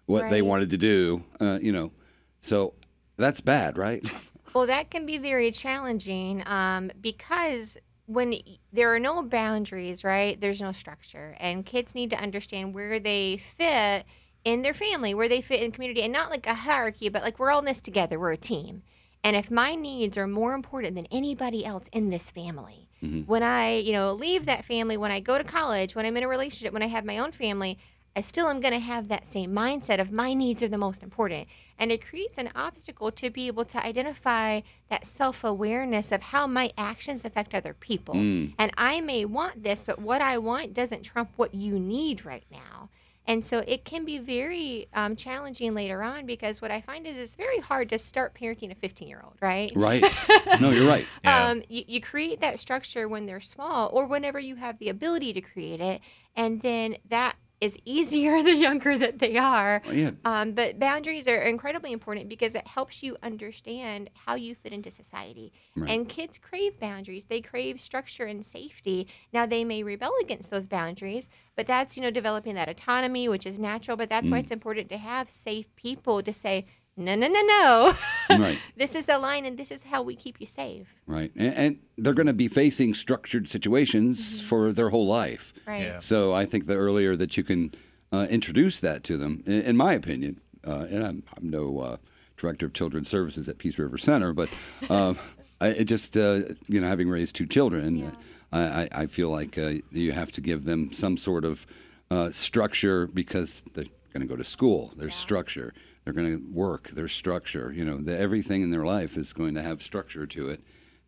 what 0.08 0.30
they 0.30 0.42
wanted 0.42 0.72
to 0.72 0.78
do. 0.78 1.24
Uh, 1.40 1.58
you 1.62 1.72
know, 1.72 1.94
So 2.42 2.74
that's 3.20 3.42
bad, 3.42 3.78
right? 3.78 4.04
Well, 4.56 4.66
that 4.66 4.90
can 4.90 5.06
be 5.06 5.20
very 5.20 5.52
challenging 5.52 6.42
um, 6.48 6.92
because 7.00 7.78
when 8.08 8.34
there 8.74 8.92
are 8.96 9.00
no 9.00 9.22
boundaries, 9.22 10.04
right? 10.04 10.42
There's 10.42 10.60
no 10.60 10.72
structure, 10.72 11.36
and 11.40 11.64
kids 11.64 11.94
need 11.94 12.10
to 12.10 12.20
understand 12.20 12.74
where 12.74 13.00
they 13.00 13.38
fit 13.38 14.06
in 14.44 14.64
their 14.64 14.74
family, 14.74 15.14
where 15.14 15.30
they 15.30 15.42
fit 15.42 15.62
in 15.62 15.72
community, 15.72 16.02
and 16.02 16.12
not 16.12 16.32
like 16.32 16.48
a 16.48 16.56
hierarchy, 16.56 17.10
but 17.10 17.22
like 17.22 17.38
we're 17.38 17.52
all 17.52 17.60
in 17.60 17.66
this 17.66 17.80
together. 17.80 18.18
We're 18.20 18.32
a 18.32 18.38
team, 18.38 18.82
and 19.24 19.36
if 19.36 19.52
my 19.52 19.76
needs 19.76 20.18
are 20.18 20.26
more 20.26 20.56
important 20.56 20.96
than 20.96 21.06
anybody 21.12 21.64
else 21.64 21.88
in 21.94 22.10
this 22.10 22.32
family, 22.32 22.90
when 23.28 23.44
I, 23.44 23.78
you 23.78 23.94
know, 23.94 24.14
leave 24.14 24.48
that 24.48 24.66
family, 24.66 24.98
when 24.98 25.12
I 25.12 25.20
go 25.20 25.38
to 25.38 25.44
college, 25.44 25.96
when 25.96 26.08
I'm 26.08 26.18
in 26.18 26.24
a 26.24 26.28
relationship, 26.28 26.74
when 26.74 26.82
I 26.84 26.88
have 26.88 27.06
my 27.06 27.20
own 27.20 27.32
family, 27.32 27.78
I 28.20 28.22
still 28.22 28.50
am 28.50 28.60
going 28.60 28.74
to 28.74 28.82
have 28.82 29.08
that 29.08 29.26
same 29.26 29.54
mindset 29.54 30.02
of 30.02 30.12
my 30.12 30.34
needs 30.34 30.62
are 30.62 30.68
the 30.68 30.78
most 30.78 31.04
important. 31.04 31.48
And 31.78 31.90
it 31.90 32.06
creates 32.06 32.38
an 32.38 32.50
obstacle 32.54 33.12
to 33.12 33.30
be 33.30 33.48
able 33.48 33.64
to 33.64 33.82
identify 33.82 34.60
that 34.90 35.08
self 35.08 35.46
awareness 35.46 36.12
of 36.12 36.22
how 36.22 36.46
my 36.46 36.74
actions 36.78 37.24
affect 37.24 37.56
other 37.56 37.74
people. 37.74 38.16
And 38.60 38.74
I 38.78 39.00
may 39.00 39.24
want 39.24 39.64
this, 39.64 39.86
but 39.86 40.02
what 40.02 40.22
I 40.22 40.38
want 40.38 40.74
doesn't 40.74 41.04
trump 41.04 41.30
what 41.38 41.56
you 41.56 41.80
need 41.80 42.26
right 42.26 42.44
now. 42.52 42.90
And 43.26 43.46
so 43.46 43.64
it 43.66 43.86
can 43.86 44.04
be 44.04 44.18
very 44.18 44.90
um, 44.94 45.16
challenging 45.16 45.74
later 45.74 46.04
on 46.04 46.26
because 46.26 46.62
what 46.62 46.72
I 46.72 46.82
find 46.82 47.08
is 47.08 47.16
it's 47.16 47.38
very 47.38 47.60
hard 47.60 47.88
to 47.92 48.00
start 48.00 48.36
parenting 48.36 48.70
a 48.70 48.76
15 48.76 49.08
year 49.08 49.22
old, 49.24 49.36
right? 49.40 49.72
right. 49.76 50.04
No, 50.60 50.72
you're 50.72 50.90
right. 50.90 51.06
Yeah. 51.24 51.48
Um, 51.48 51.64
you, 51.70 51.86
you 51.88 52.02
create 52.02 52.42
that 52.42 52.60
structure 52.60 53.08
when 53.08 53.28
they're 53.28 53.40
small 53.40 53.90
or 53.94 54.08
whenever 54.08 54.40
you 54.40 54.56
have 54.56 54.78
the 54.78 54.90
ability 54.90 55.32
to 55.32 55.40
create 55.40 55.80
it. 55.80 56.02
And 56.36 56.60
then 56.62 56.98
that 57.08 57.38
is 57.62 57.78
easier 57.86 58.42
the 58.50 58.56
younger 58.56 58.98
that 58.98 59.20
they 59.20 59.38
are. 59.38 59.82
Yeah. 59.92 60.12
Um, 60.26 60.54
but 60.54 60.80
boundaries 60.80 61.28
are 61.28 61.42
incredibly 61.42 61.92
important 61.92 62.30
because 62.30 62.56
it 62.56 62.68
helps 62.68 63.04
you 63.04 63.18
understand 63.22 64.10
how 64.26 64.36
you 64.36 64.56
fit 64.56 64.74
into 64.74 64.92
society. 64.92 65.52
Right. 65.76 65.92
And 65.92 66.08
kids 66.08 66.38
crave 66.38 66.80
boundaries. 66.80 67.26
They 67.26 67.42
crave 67.42 67.80
structure 67.82 68.26
and 68.26 68.44
safety. 68.46 69.08
Now 69.34 69.46
they 69.46 69.64
may 69.66 69.84
rebel 69.84 70.14
against 70.22 70.50
those 70.52 70.68
boundaries, 70.68 71.28
but 71.56 71.68
that's, 71.68 71.98
you 71.98 72.04
know, 72.04 72.12
developing 72.12 72.56
that 72.56 72.70
autonomy, 72.70 73.28
which 73.28 73.46
is 73.46 73.60
natural. 73.60 73.98
But 73.98 74.10
that's 74.10 74.30
Mm. 74.30 74.32
why 74.34 74.38
it's 74.40 74.52
important 74.52 74.90
to 74.90 74.98
have 74.98 75.30
safe 75.30 75.74
people 75.76 76.22
to 76.24 76.32
say, 76.34 76.66
no, 77.00 77.16
no, 77.16 77.28
no, 77.28 77.42
no. 77.42 77.94
Right. 78.30 78.60
this 78.78 78.94
is 78.94 79.08
the 79.08 79.18
line 79.18 79.46
and 79.46 79.58
this 79.58 79.72
is 79.72 79.84
how 79.84 80.04
we 80.04 80.16
keep 80.16 80.40
you 80.40 80.46
safe. 80.46 81.00
Right. 81.08 81.32
And, 81.36 81.54
and 81.56 81.80
they're 81.98 82.14
going 82.14 82.28
to 82.28 82.34
be 82.34 82.48
facing 82.48 82.94
structured 82.94 83.48
situations 83.50 84.40
for 84.40 84.72
their 84.72 84.90
whole 84.90 85.08
life. 85.08 85.54
Right. 85.66 85.84
Yeah. 85.84 86.00
So 86.00 86.32
I 86.34 86.46
think 86.46 86.68
the 86.68 86.76
earlier 86.76 87.16
that 87.16 87.38
you 87.38 87.44
can 87.44 87.74
uh, 88.12 88.28
introduce 88.30 88.80
that 88.82 89.04
to 89.06 89.18
them, 89.18 89.44
in, 89.48 89.62
in 89.62 89.78
my 89.78 89.94
opinion, 89.94 90.42
uh, 90.68 90.86
and 90.90 91.04
I'm, 91.04 91.24
I'm 91.36 91.50
no 91.50 91.80
uh, 91.80 91.98
director 92.38 92.68
of 92.68 92.74
children's 92.74 93.10
services 93.10 93.50
at 93.50 93.58
Peace 93.58 93.80
River 93.80 93.98
Center, 93.98 94.34
but 94.34 94.50
um, 94.90 95.18
I 95.62 95.70
it 95.70 95.86
just 95.86 96.16
uh, 96.16 96.42
you 96.68 96.80
know 96.80 96.88
having 96.88 97.10
raised 97.10 97.36
two 97.36 97.46
children, 97.46 98.16
I, 98.52 98.60
I, 98.62 98.90
I 98.92 99.06
feel 99.08 99.30
like 99.30 99.58
uh, 99.58 99.74
you 99.92 100.12
have 100.12 100.32
to 100.34 100.42
give 100.42 100.66
them 100.66 100.92
some 100.92 101.18
sort 101.18 101.46
of 101.46 101.66
uh, 102.12 102.32
structure 102.32 103.08
because 103.08 103.64
they're 103.74 103.86
going 104.14 104.22
to 104.22 104.28
go 104.28 104.36
to 104.36 104.44
school. 104.44 104.94
There's 104.96 105.16
structure. 105.16 105.74
They're 106.04 106.14
going 106.14 106.38
to 106.38 106.52
work. 106.52 106.90
their 106.90 107.08
structure. 107.08 107.72
You 107.72 107.86
know, 107.86 107.98
the, 107.98 108.18
everything 108.18 108.62
in 108.62 108.70
their 108.70 108.86
life 108.86 109.18
is 109.18 109.34
going 109.34 109.56
to 109.56 109.62
have 109.62 109.82
structure 109.82 110.26
to 110.26 110.50
it. 110.50 110.62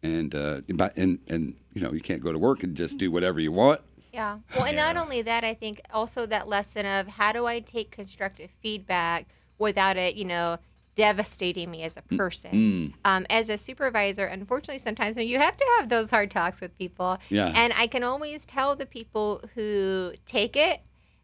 And 0.03 0.33
uh, 0.33 0.61
but 0.73 0.97
and 0.97 1.19
and 1.27 1.55
you 1.73 1.81
know 1.81 1.93
you 1.93 2.01
can't 2.01 2.23
go 2.23 2.31
to 2.31 2.39
work 2.39 2.63
and 2.63 2.75
just 2.75 2.97
do 2.97 3.11
whatever 3.11 3.39
you 3.39 3.51
want. 3.51 3.81
Yeah. 4.11 4.39
Well, 4.55 4.65
and 4.65 4.75
not 4.75 4.97
only 4.97 5.21
that, 5.21 5.43
I 5.43 5.53
think 5.53 5.81
also 5.93 6.25
that 6.25 6.47
lesson 6.47 6.85
of 6.85 7.07
how 7.07 7.31
do 7.31 7.45
I 7.45 7.59
take 7.59 7.91
constructive 7.91 8.49
feedback 8.61 9.27
without 9.57 9.95
it, 9.95 10.15
you 10.15 10.25
know, 10.25 10.57
devastating 10.95 11.71
me 11.71 11.83
as 11.83 11.95
a 11.95 12.01
person. 12.01 12.93
Um, 13.05 13.25
as 13.29 13.49
a 13.49 13.57
supervisor, 13.57 14.25
unfortunately, 14.25 14.79
sometimes 14.79 15.17
you 15.17 15.37
have 15.37 15.55
to 15.55 15.65
have 15.77 15.89
those 15.89 16.09
hard 16.09 16.31
talks 16.31 16.61
with 16.61 16.77
people. 16.77 17.17
Yeah. 17.29 17.53
And 17.55 17.71
I 17.77 17.87
can 17.87 18.03
always 18.03 18.45
tell 18.45 18.75
the 18.75 18.85
people 18.85 19.41
who 19.55 20.13
take 20.25 20.57
it 20.57 20.81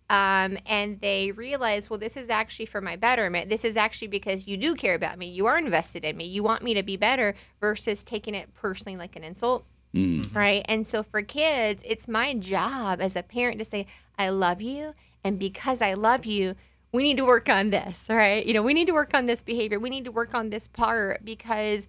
um, 0.10 0.58
and 0.66 1.02
they 1.02 1.32
realize, 1.32 1.90
well, 1.90 2.00
this 2.00 2.16
is 2.16 2.30
actually 2.30 2.66
for 2.66 2.80
my 2.80 2.96
betterment. 2.96 3.50
This 3.50 3.66
is 3.66 3.76
actually 3.76 4.08
because 4.08 4.48
you 4.48 4.56
do 4.56 4.74
care 4.74 4.96
about 4.96 5.18
me. 5.18 5.28
You 5.28 5.48
are 5.48 5.58
invested 5.58 6.06
in 6.06 6.16
me. 6.16 6.26
You 6.26 6.44
want 6.44 6.64
me 6.64 6.74
to 6.76 6.84
be 6.84 6.96
better 6.96 7.36
versus 7.60 8.04
taking 8.04 8.34
it 8.34 8.54
personally 8.54 8.96
like 8.96 9.16
an 9.16 9.24
insult. 9.24 9.66
Right. 10.34 10.64
And 10.70 10.86
so 10.86 11.04
for 11.04 11.22
kids, 11.22 11.84
it's 11.86 12.08
my 12.08 12.34
job 12.36 13.02
as 13.02 13.16
a 13.16 13.24
parent 13.24 13.60
to 13.60 13.66
say, 13.66 13.88
I 14.18 14.30
love 14.30 14.62
you. 14.62 14.94
And 15.24 15.38
because 15.38 15.82
I 15.82 15.94
love 15.94 16.26
you, 16.26 16.56
we 16.94 17.04
need 17.04 17.18
to 17.18 17.26
work 17.26 17.50
on 17.50 17.70
this. 17.70 18.06
Right. 18.10 18.46
You 18.46 18.54
know, 18.54 18.64
we 18.64 18.74
need 18.74 18.88
to 18.88 18.94
work 18.94 19.14
on 19.14 19.26
this 19.26 19.44
behavior. 19.44 19.80
We 19.80 19.90
need 19.90 20.06
to 20.06 20.12
work 20.12 20.34
on 20.34 20.50
this 20.52 20.68
part 20.68 21.26
because 21.26 21.88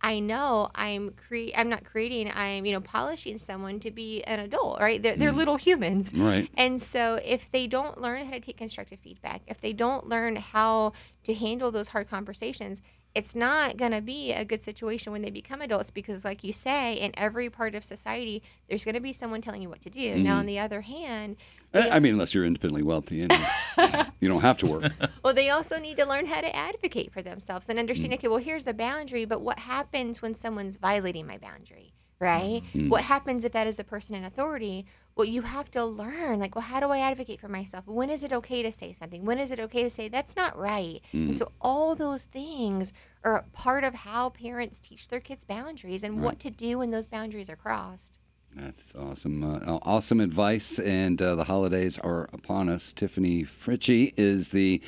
I 0.00 0.20
know 0.20 0.70
I'm 0.74 1.10
cre- 1.10 1.54
I'm 1.56 1.68
not 1.68 1.84
creating, 1.84 2.30
I'm, 2.34 2.66
you 2.66 2.72
know, 2.72 2.80
polishing 2.80 3.38
someone 3.38 3.80
to 3.80 3.90
be 3.90 4.22
an 4.24 4.40
adult, 4.40 4.80
right? 4.80 5.02
They're, 5.02 5.16
they're 5.16 5.32
mm. 5.32 5.36
little 5.36 5.56
humans. 5.56 6.12
Right. 6.14 6.48
And 6.56 6.80
so 6.80 7.18
if 7.24 7.50
they 7.50 7.66
don't 7.66 8.00
learn 8.00 8.24
how 8.26 8.32
to 8.32 8.40
take 8.40 8.56
constructive 8.56 9.00
feedback, 9.00 9.42
if 9.46 9.60
they 9.60 9.72
don't 9.72 10.06
learn 10.08 10.36
how 10.36 10.92
to 11.24 11.34
handle 11.34 11.70
those 11.70 11.88
hard 11.88 12.08
conversations, 12.08 12.82
it's 13.16 13.34
not 13.34 13.78
going 13.78 13.92
to 13.92 14.02
be 14.02 14.30
a 14.34 14.44
good 14.44 14.62
situation 14.62 15.10
when 15.10 15.22
they 15.22 15.30
become 15.30 15.62
adults 15.62 15.90
because 15.90 16.22
like 16.22 16.44
you 16.44 16.52
say, 16.52 16.96
in 16.96 17.12
every 17.14 17.48
part 17.48 17.74
of 17.74 17.82
society, 17.82 18.42
there's 18.68 18.84
going 18.84 18.94
to 18.94 19.00
be 19.00 19.14
someone 19.14 19.40
telling 19.40 19.62
you 19.62 19.70
what 19.70 19.80
to 19.80 19.88
do. 19.88 20.16
Now 20.16 20.36
on 20.36 20.44
mm. 20.44 20.48
the 20.48 20.58
other 20.58 20.82
hand, 20.82 21.36
I 21.72 21.88
I 21.92 21.98
mean, 21.98 22.12
unless 22.12 22.34
you're 22.34 22.44
independently 22.44 22.82
wealthy 22.82 23.22
and 23.22 23.32
you 24.20 24.28
don't 24.28 24.42
have 24.42 24.58
to 24.58 24.66
work. 24.66 24.92
Well, 25.22 25.34
they 25.34 25.50
also 25.50 25.80
need 25.80 25.96
to 25.96 26.06
learn 26.06 26.26
how 26.26 26.40
to 26.40 26.54
advocate 26.54 27.12
for 27.12 27.20
themselves 27.20 27.68
and 27.68 27.80
understand, 27.80 28.12
mm. 28.12 28.16
okay, 28.16 28.28
well, 28.28 28.38
here's 28.38 28.66
a 28.68 28.74
boundary, 28.74 29.24
but 29.24 29.40
what 29.40 29.58
happens 29.60 30.22
when 30.22 30.34
someone's 30.34 30.76
violating 30.76 31.26
my 31.26 31.36
boundary, 31.36 31.94
right? 32.20 32.62
Mm. 32.72 32.90
What 32.90 33.02
happens 33.02 33.44
if 33.44 33.50
that 33.52 33.66
is 33.66 33.80
a 33.80 33.84
person 33.84 34.14
in 34.14 34.24
authority? 34.24 34.86
Well, 35.16 35.24
you 35.24 35.42
have 35.42 35.70
to 35.70 35.82
learn, 35.82 36.40
like, 36.40 36.54
well, 36.54 36.62
how 36.62 36.78
do 36.78 36.90
I 36.90 36.98
advocate 36.98 37.40
for 37.40 37.48
myself? 37.48 37.86
When 37.86 38.10
is 38.10 38.22
it 38.22 38.34
okay 38.34 38.62
to 38.62 38.70
say 38.70 38.92
something? 38.92 39.24
When 39.24 39.38
is 39.38 39.50
it 39.50 39.58
okay 39.58 39.82
to 39.82 39.88
say 39.88 40.08
that's 40.08 40.36
not 40.36 40.58
right? 40.58 41.00
And 41.12 41.36
so 41.36 41.52
all 41.58 41.94
those 41.94 42.24
things 42.24 42.92
are 43.24 43.46
part 43.54 43.82
of 43.82 43.94
how 43.94 44.28
parents 44.28 44.78
teach 44.78 45.08
their 45.08 45.20
kids 45.20 45.42
boundaries 45.42 46.02
and 46.02 46.22
what 46.22 46.38
to 46.40 46.50
do 46.50 46.78
when 46.78 46.90
those 46.90 47.06
boundaries 47.06 47.48
are 47.48 47.56
crossed. 47.56 48.18
That's 48.54 48.94
awesome. 48.94 49.42
Uh, 49.42 49.78
awesome 49.82 50.20
advice. 50.20 50.78
And 50.78 51.20
uh, 51.22 51.34
the 51.34 51.44
holidays 51.44 51.98
are 51.98 52.28
upon 52.34 52.68
us. 52.68 52.92
Tiffani 52.92 53.46
Fritzsche 53.46 54.12
is 54.18 54.50
the 54.50 54.82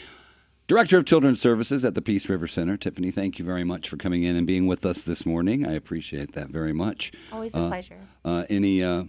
Director 0.67 0.99
of 0.99 1.07
Children's 1.07 1.41
Services 1.41 1.87
at 1.87 1.95
the 1.95 2.03
Peace 2.03 2.29
River 2.29 2.47
Center. 2.47 2.77
Tiffani, 2.77 3.13
thank 3.13 3.39
you 3.39 3.47
very 3.47 3.65
much 3.65 3.89
for 3.89 3.97
coming 3.97 4.25
in 4.25 4.37
and 4.37 4.47
being 4.47 4.67
with 4.67 4.85
us 4.85 5.05
this 5.05 5.25
morning. 5.25 5.67
I 5.67 5.73
appreciate 5.73 6.33
that 6.33 6.49
very 6.49 6.75
much. 6.75 7.13
Always 7.33 7.55
a 7.55 7.67
pleasure. 7.69 8.01
Uh, 8.27 8.45
any, 8.51 8.85
uh, 8.85 9.05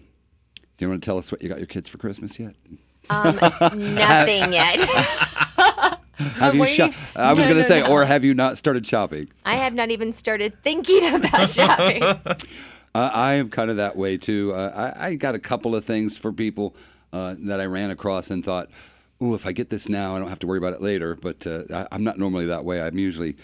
do 0.79 0.85
you 0.85 0.89
want 0.89 1.03
to 1.03 1.05
tell 1.05 1.17
us 1.19 1.31
what 1.31 1.41
you 1.43 1.49
got 1.49 1.57
your 1.59 1.67
kids 1.67 1.87
for 1.87 1.97
Christmas 1.99 2.39
yet? 2.39 2.55
Um, 3.11 3.35
nothing 3.95 4.51
yet. 4.53 4.81
Have 6.17 6.55
you 6.55 6.65
shop- 6.65 6.93
I 7.15 7.33
was 7.33 7.45
No, 7.45 7.53
going 7.53 7.63
to 7.63 7.69
no, 7.69 7.75
say, 7.75 7.81
no. 7.81 7.91
or 7.91 8.05
have 8.05 8.25
you 8.25 8.33
not 8.33 8.57
started 8.57 8.85
shopping? 8.85 9.29
I 9.45 9.53
have 9.55 9.73
not 9.73 9.89
even 9.89 10.11
started 10.11 10.61
thinking 10.63 11.13
about 11.15 11.49
shopping. 11.49 12.03
Uh, 12.03 12.25
I 12.93 13.33
am 13.35 13.49
kind 13.49 13.69
of 13.69 13.77
that 13.77 13.95
way 13.95 14.17
too. 14.17 14.53
Uh, 14.53 14.93
I, 14.97 15.07
I 15.07 15.15
got 15.15 15.33
a 15.35 15.39
couple 15.39 15.75
of 15.75 15.85
things 15.85 16.17
for 16.17 16.33
people 16.33 16.75
uh, 17.13 17.35
that 17.39 17.61
I 17.61 17.65
ran 17.67 17.89
across 17.89 18.29
and 18.29 18.43
thought, 18.43 18.69
oh, 19.21 19.33
if 19.33 19.45
I 19.45 19.53
get 19.53 19.69
this 19.69 19.87
now, 19.87 20.13
I 20.15 20.19
don't 20.19 20.27
have 20.27 20.39
to 20.39 20.47
worry 20.47 20.57
about 20.57 20.73
it 20.73 20.81
later. 20.81 21.15
But 21.15 21.47
uh, 21.47 21.63
I, 21.73 21.87
I'm 21.93 22.03
not 22.03 22.17
normally 22.19 22.47
that 22.47 22.65
way. 22.65 22.81
I'm 22.81 22.97
usually 22.97 23.37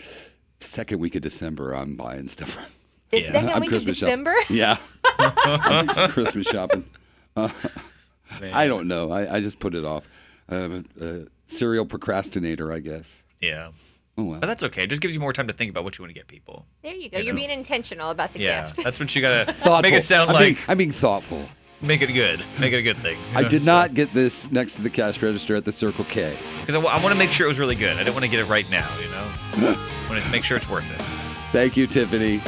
second 0.60 1.00
week 1.00 1.16
of 1.16 1.22
December. 1.22 1.74
I'm 1.74 1.96
buying 1.96 2.28
stuff. 2.28 2.72
The 3.12 3.22
Yeah. 3.22 3.32
2nd 3.42 3.62
week 3.62 3.72
of 3.72 3.84
Christmas 3.86 3.98
shop- 4.00 4.08
December? 4.08 4.36
Yeah, 4.50 4.78
I'm 5.20 6.10
Christmas 6.12 6.48
shopping. 6.48 6.84
Uh, 7.38 7.50
I 8.54 8.66
don't 8.68 8.88
know. 8.88 9.12
I, 9.12 9.36
I 9.36 9.40
just 9.40 9.60
put 9.60 9.76
it 9.76 9.86
off. 9.86 10.08
I'm 10.50 10.86
a, 11.00 11.06
a 11.06 11.26
serial 11.46 11.86
procrastinator, 11.86 12.72
I 12.74 12.80
guess. 12.80 13.24
Yeah. 13.40 13.70
Oh 14.18 14.24
well. 14.24 14.40
But 14.40 14.48
that's 14.48 14.64
okay. 14.64 14.84
It 14.84 14.90
just 14.90 15.02
gives 15.02 15.14
you 15.14 15.20
more 15.22 15.32
time 15.32 15.46
to 15.48 15.54
think 15.54 15.70
about 15.70 15.84
what 15.84 15.98
you 15.98 16.04
want 16.04 16.10
to 16.10 16.20
get 16.20 16.28
people. 16.28 16.66
There 16.82 16.96
you 16.96 17.10
go. 17.10 17.20
You're 17.20 17.36
being 17.36 17.52
intentional 17.52 18.10
about 18.10 18.34
the 18.34 18.40
Yeah. 18.40 18.68
gift. 18.68 18.84
That's 18.84 19.00
what 19.00 19.14
you 19.16 19.22
gotta 19.22 19.46
Thoughtful. 19.54 19.82
make 19.84 19.94
it 19.94 20.04
sound 20.04 20.32
I'm 20.32 20.36
like. 20.36 20.56
being, 20.56 20.58
I'm 20.68 20.78
being 20.78 20.92
thoughtful. 20.92 21.48
Make 21.82 22.02
it 22.02 22.12
good. 22.14 22.44
Make 22.60 22.74
it 22.74 22.78
a 22.78 22.82
good 22.82 22.98
thing. 22.98 23.18
I 23.36 23.44
did 23.44 23.64
not 23.64 23.94
get 23.94 24.12
this 24.14 24.50
next 24.52 24.78
to 24.78 24.82
the 24.82 24.90
cash 24.90 25.22
register 25.22 25.56
at 25.56 25.64
the 25.66 25.72
Circle 25.72 26.06
K. 26.06 26.36
Because 26.62 26.76
I, 26.76 26.80
want 27.02 27.14
to 27.14 27.16
make 27.16 27.32
sure 27.32 27.46
it 27.46 27.50
was 27.50 27.60
really 27.60 27.76
good. 27.76 27.96
I 27.96 28.00
didn't 28.00 28.16
want 28.16 28.24
to 28.26 28.32
get 28.32 28.40
it 28.40 28.50
right 28.50 28.70
now, 28.72 28.90
you 29.02 29.10
know? 29.12 29.28
I 29.76 30.06
want 30.10 30.22
to 30.24 30.30
make 30.32 30.44
sure 30.44 30.58
it's 30.58 30.68
worth 30.70 30.90
it. 30.92 31.02
Thank 31.52 31.78
you, 31.78 31.88
Tiffani. 31.88 32.42